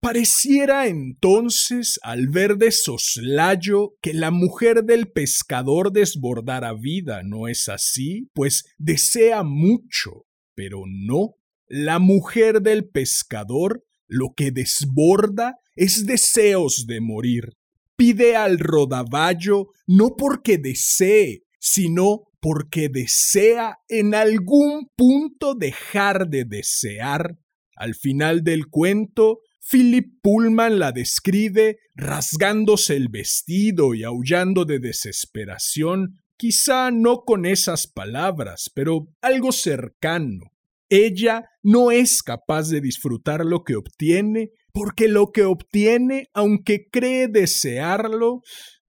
Pareciera 0.00 0.86
entonces, 0.86 2.00
al 2.02 2.28
ver 2.28 2.56
de 2.56 2.70
soslayo, 2.70 3.98
que 4.00 4.14
la 4.14 4.30
mujer 4.30 4.84
del 4.84 5.12
pescador 5.12 5.92
desbordara 5.92 6.72
vida, 6.72 7.20
¿no 7.22 7.46
es 7.46 7.68
así? 7.68 8.30
Pues 8.32 8.64
desea 8.78 9.42
mucho, 9.42 10.24
pero 10.54 10.84
no. 10.86 11.34
La 11.68 11.98
mujer 11.98 12.62
del 12.62 12.88
pescador 12.88 13.82
lo 14.08 14.34
que 14.36 14.50
desborda 14.50 15.58
es 15.74 16.06
deseos 16.06 16.86
de 16.86 17.00
morir. 17.00 17.56
Pide 17.96 18.36
al 18.36 18.58
rodaballo 18.58 19.68
no 19.86 20.16
porque 20.16 20.58
desee, 20.58 21.44
sino 21.58 22.24
porque 22.40 22.88
desea 22.88 23.78
en 23.88 24.14
algún 24.14 24.88
punto 24.94 25.54
dejar 25.54 26.28
de 26.28 26.44
desear. 26.44 27.38
Al 27.74 27.94
final 27.94 28.44
del 28.44 28.68
cuento, 28.68 29.40
Philip 29.68 30.20
Pullman 30.22 30.78
la 30.78 30.92
describe 30.92 31.78
rasgándose 31.94 32.94
el 32.94 33.08
vestido 33.08 33.94
y 33.94 34.04
aullando 34.04 34.64
de 34.64 34.78
desesperación, 34.78 36.20
quizá 36.36 36.90
no 36.92 37.24
con 37.24 37.46
esas 37.46 37.86
palabras, 37.86 38.70
pero 38.72 39.08
algo 39.20 39.50
cercano. 39.50 40.52
Ella 40.88 41.44
no 41.62 41.90
es 41.90 42.22
capaz 42.22 42.68
de 42.68 42.80
disfrutar 42.80 43.44
lo 43.44 43.64
que 43.64 43.76
obtiene 43.76 44.52
porque 44.72 45.08
lo 45.08 45.32
que 45.32 45.44
obtiene, 45.44 46.28
aunque 46.34 46.88
cree 46.90 47.28
desearlo, 47.28 48.42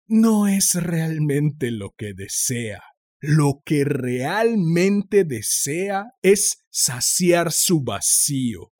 no 0.05 0.47
es 0.47 0.73
realmente 0.75 1.71
lo 1.71 1.91
que 1.97 2.13
desea. 2.13 2.83
Lo 3.21 3.61
que 3.65 3.85
realmente 3.85 5.23
desea 5.23 6.07
es 6.21 6.65
saciar 6.69 7.53
su 7.53 7.83
vacío. 7.83 8.73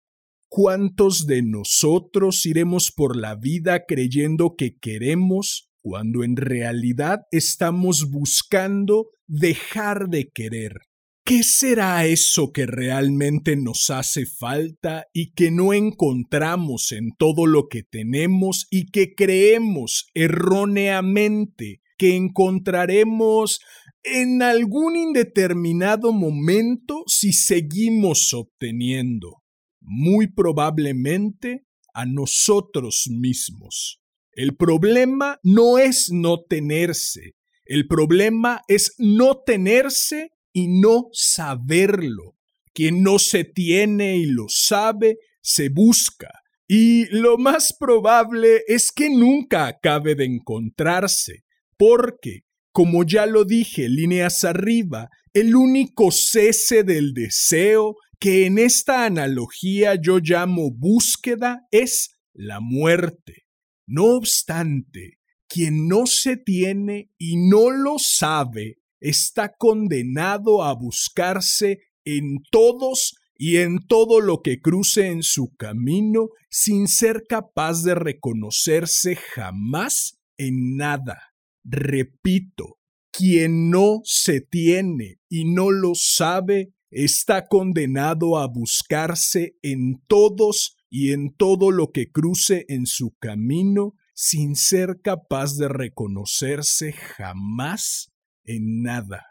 ¿Cuántos 0.50 1.26
de 1.28 1.44
nosotros 1.44 2.46
iremos 2.46 2.92
por 2.92 3.16
la 3.16 3.36
vida 3.36 3.86
creyendo 3.88 4.56
que 4.58 4.78
queremos 4.78 5.70
cuando 5.82 6.24
en 6.24 6.36
realidad 6.36 7.22
estamos 7.32 8.12
buscando 8.12 9.08
dejar 9.28 10.10
de 10.10 10.30
querer? 10.30 10.87
¿Qué 11.28 11.44
será 11.44 12.06
eso 12.06 12.54
que 12.54 12.66
realmente 12.66 13.58
nos 13.58 13.90
hace 13.90 14.26
falta 14.26 15.08
y 15.12 15.34
que 15.34 15.52
no 15.52 15.74
encontramos 15.74 16.94
en 16.94 17.10
todo 17.18 17.46
lo 17.48 17.68
que 17.68 17.84
tenemos 17.84 18.66
y 18.72 18.86
que 18.92 19.14
creemos 19.14 20.08
erróneamente 20.14 21.82
que 21.98 22.16
encontraremos 22.16 23.60
en 24.04 24.42
algún 24.42 24.96
indeterminado 24.96 26.14
momento 26.14 27.04
si 27.08 27.34
seguimos 27.34 28.34
obteniendo? 28.34 29.44
Muy 29.82 30.32
probablemente 30.32 31.66
a 31.94 32.06
nosotros 32.06 33.10
mismos. 33.12 34.00
El 34.32 34.56
problema 34.56 35.42
no 35.44 35.78
es 35.78 36.10
no 36.10 36.40
tenerse, 36.48 37.34
el 37.66 37.86
problema 37.86 38.62
es 38.70 38.96
no 38.98 39.42
tenerse 39.46 40.32
y 40.58 40.70
no 40.70 41.10
saberlo. 41.14 42.36
Quien 42.74 43.04
no 43.04 43.20
se 43.20 43.44
tiene 43.44 44.18
y 44.18 44.26
lo 44.26 44.46
sabe, 44.50 45.20
se 45.40 45.70
busca. 45.70 46.32
Y 46.68 47.06
lo 47.16 47.38
más 47.38 47.76
probable 47.80 48.64
es 48.66 48.92
que 48.92 49.12
nunca 49.12 49.68
acabe 49.68 50.16
de 50.16 50.26
encontrarse, 50.26 51.44
porque, 51.78 52.40
como 52.72 53.04
ya 53.04 53.28
lo 53.28 53.46
dije 53.46 53.88
líneas 53.88 54.44
arriba, 54.44 55.10
el 55.32 55.56
único 55.56 56.10
cese 56.10 56.82
del 56.82 57.14
deseo 57.14 57.94
que 58.20 58.48
en 58.48 58.58
esta 58.58 59.06
analogía 59.06 59.94
yo 59.94 60.18
llamo 60.18 60.72
búsqueda 60.72 61.68
es 61.70 62.18
la 62.34 62.62
muerte. 62.62 63.44
No 63.86 64.06
obstante, 64.06 65.20
quien 65.48 65.88
no 65.88 66.08
se 66.08 66.36
tiene 66.36 67.12
y 67.20 67.38
no 67.48 67.70
lo 67.70 68.00
sabe 68.00 68.80
está 69.00 69.54
condenado 69.58 70.64
a 70.64 70.74
buscarse 70.74 71.80
en 72.06 72.44
todos 72.52 73.16
y 73.36 73.58
en 73.58 73.86
todo 73.86 74.20
lo 74.20 74.42
que 74.42 74.62
cruce 74.62 75.08
en 75.08 75.24
su 75.24 75.56
camino 75.56 76.30
sin 76.50 76.88
ser 76.88 77.26
capaz 77.28 77.84
de 77.84 77.96
reconocerse 77.96 79.16
jamás 79.16 80.20
en 80.38 80.76
nada. 80.78 81.34
Repito, 81.64 82.78
quien 83.12 83.70
no 83.70 84.02
se 84.04 84.42
tiene 84.42 85.20
y 85.30 85.46
no 85.46 85.72
lo 85.72 85.94
sabe 85.96 86.74
está 86.90 87.48
condenado 87.48 88.38
a 88.38 88.48
buscarse 88.48 89.58
en 89.62 90.02
todos 90.08 90.78
y 90.90 91.12
en 91.12 91.34
todo 91.36 91.72
lo 91.72 91.92
que 91.92 92.12
cruce 92.12 92.66
en 92.70 92.86
su 92.86 93.16
camino 93.20 93.94
sin 94.14 94.56
ser 94.56 95.02
capaz 95.04 95.58
de 95.58 95.68
reconocerse 95.68 96.94
jamás 96.94 98.12
en 98.48 98.82
nada. 98.82 99.24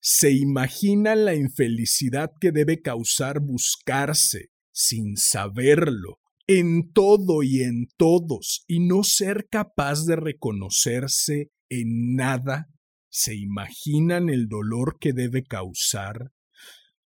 ¿Se 0.00 0.32
imagina 0.32 1.14
la 1.14 1.34
infelicidad 1.34 2.32
que 2.40 2.50
debe 2.50 2.80
causar 2.80 3.40
buscarse, 3.40 4.50
sin 4.72 5.16
saberlo, 5.16 6.18
en 6.46 6.92
todo 6.92 7.42
y 7.42 7.62
en 7.62 7.88
todos, 7.98 8.64
y 8.66 8.80
no 8.80 9.04
ser 9.04 9.46
capaz 9.50 10.06
de 10.06 10.16
reconocerse 10.16 11.50
en 11.68 12.16
nada? 12.16 12.68
¿Se 13.10 13.34
imaginan 13.34 14.30
el 14.30 14.48
dolor 14.48 14.96
que 14.98 15.12
debe 15.12 15.44
causar? 15.44 16.32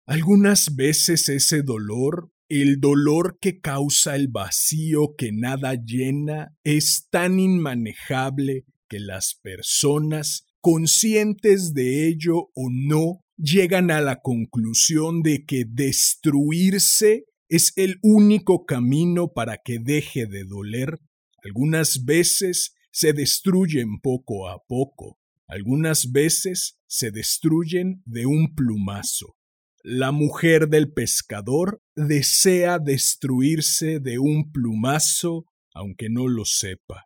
Algunas 0.04 0.76
veces 0.76 1.28
ese 1.30 1.62
dolor 1.62 2.30
el 2.48 2.78
dolor 2.78 3.38
que 3.40 3.60
causa 3.60 4.14
el 4.14 4.28
vacío 4.28 5.14
que 5.16 5.32
nada 5.32 5.74
llena 5.74 6.56
es 6.62 7.08
tan 7.10 7.40
inmanejable 7.40 8.66
que 8.88 9.00
las 9.00 9.34
personas, 9.42 10.46
conscientes 10.66 11.74
de 11.74 12.08
ello 12.08 12.50
o 12.56 12.70
no, 12.72 13.20
llegan 13.36 13.92
a 13.92 14.00
la 14.00 14.20
conclusión 14.20 15.22
de 15.22 15.44
que 15.44 15.64
destruirse 15.64 17.26
es 17.48 17.72
el 17.76 18.00
único 18.02 18.66
camino 18.66 19.32
para 19.32 19.58
que 19.64 19.78
deje 19.78 20.26
de 20.26 20.42
doler. 20.42 20.98
Algunas 21.44 22.04
veces 22.04 22.74
se 22.90 23.12
destruyen 23.12 24.00
poco 24.00 24.48
a 24.48 24.58
poco, 24.66 25.20
algunas 25.46 26.10
veces 26.10 26.80
se 26.88 27.12
destruyen 27.12 28.02
de 28.04 28.26
un 28.26 28.52
plumazo. 28.56 29.36
La 29.84 30.10
mujer 30.10 30.68
del 30.68 30.92
pescador 30.92 31.80
desea 31.94 32.80
destruirse 32.80 34.00
de 34.00 34.18
un 34.18 34.50
plumazo, 34.50 35.44
aunque 35.72 36.08
no 36.10 36.26
lo 36.26 36.44
sepa. 36.44 37.05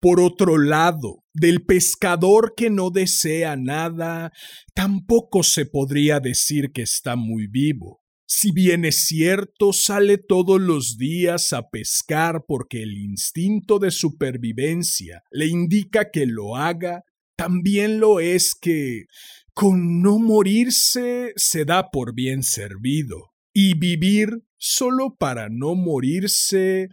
Por 0.00 0.20
otro 0.20 0.58
lado, 0.58 1.24
del 1.34 1.64
pescador 1.64 2.54
que 2.56 2.70
no 2.70 2.90
desea 2.90 3.56
nada, 3.56 4.32
tampoco 4.74 5.42
se 5.42 5.66
podría 5.66 6.20
decir 6.20 6.70
que 6.72 6.82
está 6.82 7.16
muy 7.16 7.48
vivo. 7.48 8.00
Si 8.30 8.52
bien 8.52 8.84
es 8.84 9.06
cierto, 9.06 9.72
sale 9.72 10.18
todos 10.18 10.60
los 10.60 10.98
días 10.98 11.52
a 11.52 11.70
pescar 11.70 12.44
porque 12.46 12.82
el 12.82 12.98
instinto 12.98 13.78
de 13.78 13.90
supervivencia 13.90 15.24
le 15.30 15.46
indica 15.46 16.10
que 16.10 16.26
lo 16.26 16.54
haga, 16.54 17.04
también 17.36 18.00
lo 18.00 18.20
es 18.20 18.54
que 18.54 19.06
con 19.54 20.02
no 20.02 20.18
morirse 20.18 21.32
se 21.36 21.64
da 21.64 21.90
por 21.90 22.14
bien 22.14 22.42
servido. 22.42 23.32
Y 23.54 23.76
vivir 23.76 24.44
solo 24.58 25.16
para 25.18 25.48
no 25.48 25.74
morirse 25.74 26.90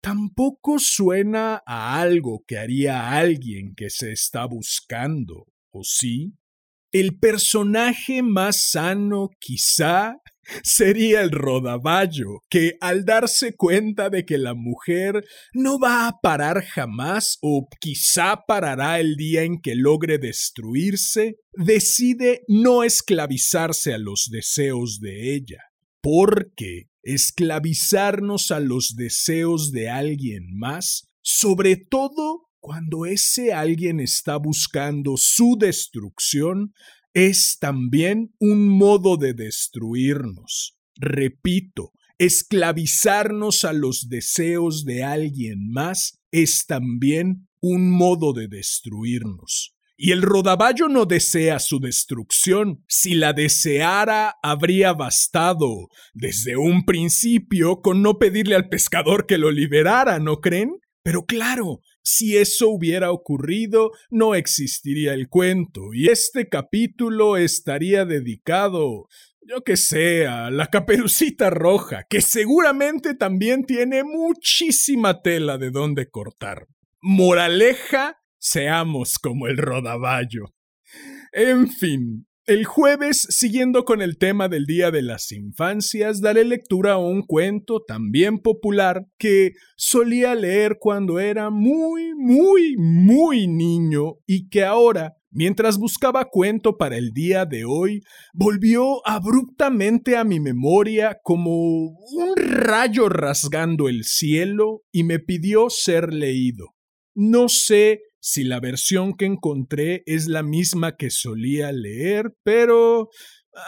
tampoco 0.00 0.78
suena 0.78 1.62
a 1.66 2.00
algo 2.00 2.44
que 2.46 2.58
haría 2.58 3.16
alguien 3.16 3.74
que 3.74 3.90
se 3.90 4.12
está 4.12 4.46
buscando, 4.46 5.46
¿o 5.70 5.84
sí? 5.84 6.34
El 6.92 7.18
personaje 7.18 8.22
más 8.22 8.70
sano, 8.70 9.30
quizá, 9.38 10.16
sería 10.64 11.20
el 11.20 11.30
rodaballo, 11.30 12.40
que 12.48 12.76
al 12.80 13.04
darse 13.04 13.54
cuenta 13.54 14.10
de 14.10 14.24
que 14.24 14.38
la 14.38 14.54
mujer 14.54 15.24
no 15.52 15.78
va 15.78 16.08
a 16.08 16.20
parar 16.20 16.64
jamás 16.64 17.38
o 17.42 17.68
quizá 17.80 18.42
parará 18.46 18.98
el 18.98 19.16
día 19.16 19.42
en 19.42 19.60
que 19.60 19.76
logre 19.76 20.18
destruirse, 20.18 21.36
decide 21.52 22.42
no 22.48 22.82
esclavizarse 22.82 23.94
a 23.94 23.98
los 23.98 24.28
deseos 24.30 24.98
de 25.00 25.34
ella, 25.34 25.62
porque 26.00 26.89
esclavizarnos 27.02 28.50
a 28.50 28.60
los 28.60 28.94
deseos 28.96 29.72
de 29.72 29.88
alguien 29.88 30.56
más, 30.56 31.08
sobre 31.22 31.76
todo 31.76 32.48
cuando 32.60 33.06
ese 33.06 33.52
alguien 33.52 34.00
está 34.00 34.36
buscando 34.36 35.16
su 35.16 35.56
destrucción, 35.58 36.74
es 37.14 37.58
también 37.58 38.34
un 38.38 38.68
modo 38.68 39.16
de 39.16 39.32
destruirnos. 39.34 40.76
Repito, 40.94 41.92
esclavizarnos 42.18 43.64
a 43.64 43.72
los 43.72 44.08
deseos 44.08 44.84
de 44.84 45.02
alguien 45.02 45.70
más 45.70 46.20
es 46.30 46.66
también 46.66 47.48
un 47.60 47.90
modo 47.90 48.32
de 48.32 48.46
destruirnos. 48.48 49.74
Y 50.02 50.12
el 50.12 50.22
rodaballo 50.22 50.88
no 50.88 51.04
desea 51.04 51.58
su 51.58 51.78
destrucción. 51.78 52.82
Si 52.88 53.14
la 53.14 53.34
deseara, 53.34 54.36
habría 54.42 54.94
bastado 54.94 55.88
desde 56.14 56.56
un 56.56 56.86
principio 56.86 57.82
con 57.82 58.00
no 58.00 58.18
pedirle 58.18 58.54
al 58.54 58.70
pescador 58.70 59.26
que 59.26 59.36
lo 59.36 59.50
liberara, 59.50 60.18
¿no 60.18 60.40
creen? 60.40 60.70
Pero 61.02 61.26
claro, 61.26 61.80
si 62.02 62.38
eso 62.38 62.70
hubiera 62.70 63.12
ocurrido, 63.12 63.90
no 64.08 64.34
existiría 64.34 65.12
el 65.12 65.28
cuento, 65.28 65.92
y 65.92 66.08
este 66.08 66.48
capítulo 66.48 67.36
estaría 67.36 68.06
dedicado, 68.06 69.06
yo 69.42 69.60
que 69.64 69.76
sé, 69.76 70.26
a 70.26 70.50
la 70.50 70.68
caperucita 70.68 71.50
roja, 71.50 72.06
que 72.08 72.22
seguramente 72.22 73.14
también 73.14 73.66
tiene 73.66 74.02
muchísima 74.04 75.20
tela 75.20 75.58
de 75.58 75.70
dónde 75.70 76.08
cortar. 76.08 76.68
Moraleja, 77.02 78.19
seamos 78.40 79.18
como 79.18 79.46
el 79.46 79.58
rodaballo. 79.58 80.54
En 81.32 81.68
fin, 81.68 82.26
el 82.46 82.64
jueves, 82.64 83.28
siguiendo 83.30 83.84
con 83.84 84.02
el 84.02 84.18
tema 84.18 84.48
del 84.48 84.66
Día 84.66 84.90
de 84.90 85.02
las 85.02 85.30
Infancias, 85.30 86.20
daré 86.20 86.44
lectura 86.44 86.94
a 86.94 86.98
un 86.98 87.22
cuento 87.22 87.84
también 87.86 88.38
popular 88.38 89.06
que 89.18 89.52
solía 89.76 90.34
leer 90.34 90.78
cuando 90.80 91.20
era 91.20 91.50
muy, 91.50 92.12
muy, 92.16 92.76
muy 92.76 93.46
niño 93.46 94.16
y 94.26 94.48
que 94.48 94.64
ahora, 94.64 95.14
mientras 95.30 95.78
buscaba 95.78 96.24
cuento 96.24 96.76
para 96.76 96.96
el 96.96 97.12
día 97.12 97.46
de 97.46 97.64
hoy, 97.64 98.00
volvió 98.32 99.06
abruptamente 99.06 100.16
a 100.16 100.24
mi 100.24 100.40
memoria 100.40 101.20
como 101.22 101.90
un 101.90 102.34
rayo 102.36 103.08
rasgando 103.08 103.88
el 103.88 104.02
cielo 104.02 104.82
y 104.90 105.04
me 105.04 105.20
pidió 105.20 105.70
ser 105.70 106.12
leído. 106.12 106.74
No 107.14 107.48
sé 107.48 108.00
si 108.20 108.44
la 108.44 108.60
versión 108.60 109.14
que 109.14 109.24
encontré 109.24 110.02
es 110.06 110.28
la 110.28 110.42
misma 110.42 110.96
que 110.96 111.10
solía 111.10 111.72
leer, 111.72 112.34
pero 112.42 113.08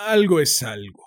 algo 0.06 0.40
es 0.40 0.62
algo. 0.62 1.04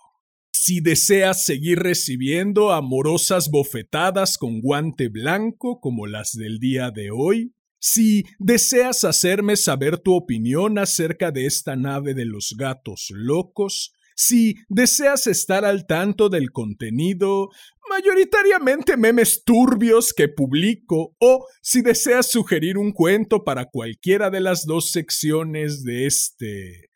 Si 0.52 0.82
deseas 0.82 1.46
seguir 1.46 1.80
recibiendo 1.80 2.74
amorosas 2.74 3.50
bofetadas 3.52 4.38
con 4.38 4.62
guante 4.62 5.10
blanco 5.10 5.80
como 5.80 6.08
las 6.08 6.32
del 6.32 6.60
día 6.60 6.90
de 6.90 7.12
hoy, 7.12 7.54
si 7.80 8.24
deseas 8.40 9.04
hacerme 9.04 9.58
saber 9.58 10.00
tu 10.00 10.16
opinión 10.16 10.80
acerca 10.80 11.32
de 11.32 11.46
esta 11.46 11.76
nave 11.76 12.16
de 12.16 12.26
los 12.26 12.56
gatos 12.58 13.10
locos, 13.12 13.94
si 14.16 14.56
deseas 14.70 15.28
estar 15.28 15.66
al 15.66 15.86
tanto 15.86 16.30
del 16.30 16.52
contenido, 16.52 17.50
mayoritariamente 17.96 18.98
memes 18.98 19.44
turbios 19.44 20.14
que 20.14 20.28
publico, 20.28 21.16
o 21.20 21.48
si 21.62 21.82
deseas 21.82 22.30
sugerir 22.30 22.78
un 22.78 22.92
cuento 22.92 23.44
para 23.46 23.66
cualquiera 23.66 24.30
de 24.30 24.42
las 24.42 24.66
dos 24.66 24.92
secciones 24.92 25.84
de 25.84 26.06
este 26.06 26.90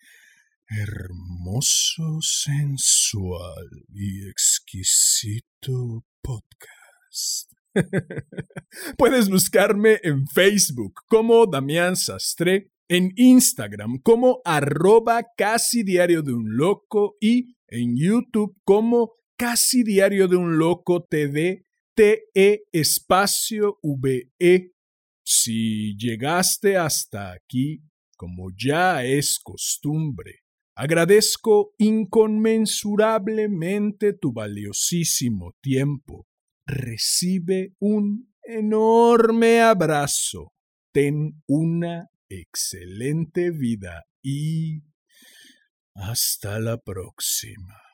hermoso, 0.68 2.20
sensual 2.22 3.70
y 3.93 4.28
exquisito 4.28 6.06
podcast. 6.22 7.54
Puedes 8.97 9.30
buscarme 9.30 10.00
en 10.04 10.28
Facebook 10.28 10.93
como 11.08 11.45
Damián 11.45 11.95
Sastre 11.95 12.72
en 12.89 13.14
Instagram 13.16 14.00
como 14.00 14.41
arroba 14.43 15.24
casi 15.38 15.84
diario 15.84 16.24
de 16.24 16.34
un 16.34 16.58
loco 16.58 17.16
y 17.22 17.56
en 17.70 17.95
YouTube 17.95 18.58
como 18.66 19.18
casi 19.40 19.84
diario 19.84 20.28
de 20.28 20.36
un 20.36 20.58
loco 20.58 21.06
TV 21.06 21.64
TE 21.96 22.64
espacio 22.74 23.80
VE. 23.82 24.74
Si 25.24 25.96
llegaste 25.96 26.76
hasta 26.76 27.32
aquí, 27.32 27.82
como 28.18 28.50
ya 28.54 29.06
es 29.06 29.40
costumbre, 29.40 30.42
agradezco 30.76 31.74
inconmensurablemente 31.78 34.12
tu 34.12 34.34
valiosísimo 34.34 35.56
tiempo. 35.62 36.28
Recibe 36.66 37.76
un 37.80 38.34
enorme 38.44 39.62
abrazo. 39.62 40.52
Ten 40.92 41.42
una 41.48 42.10
excelente 42.28 43.52
vida 43.52 44.04
y 44.22 44.82
hasta 45.96 46.60
la 46.60 46.78
próxima. 46.78 47.89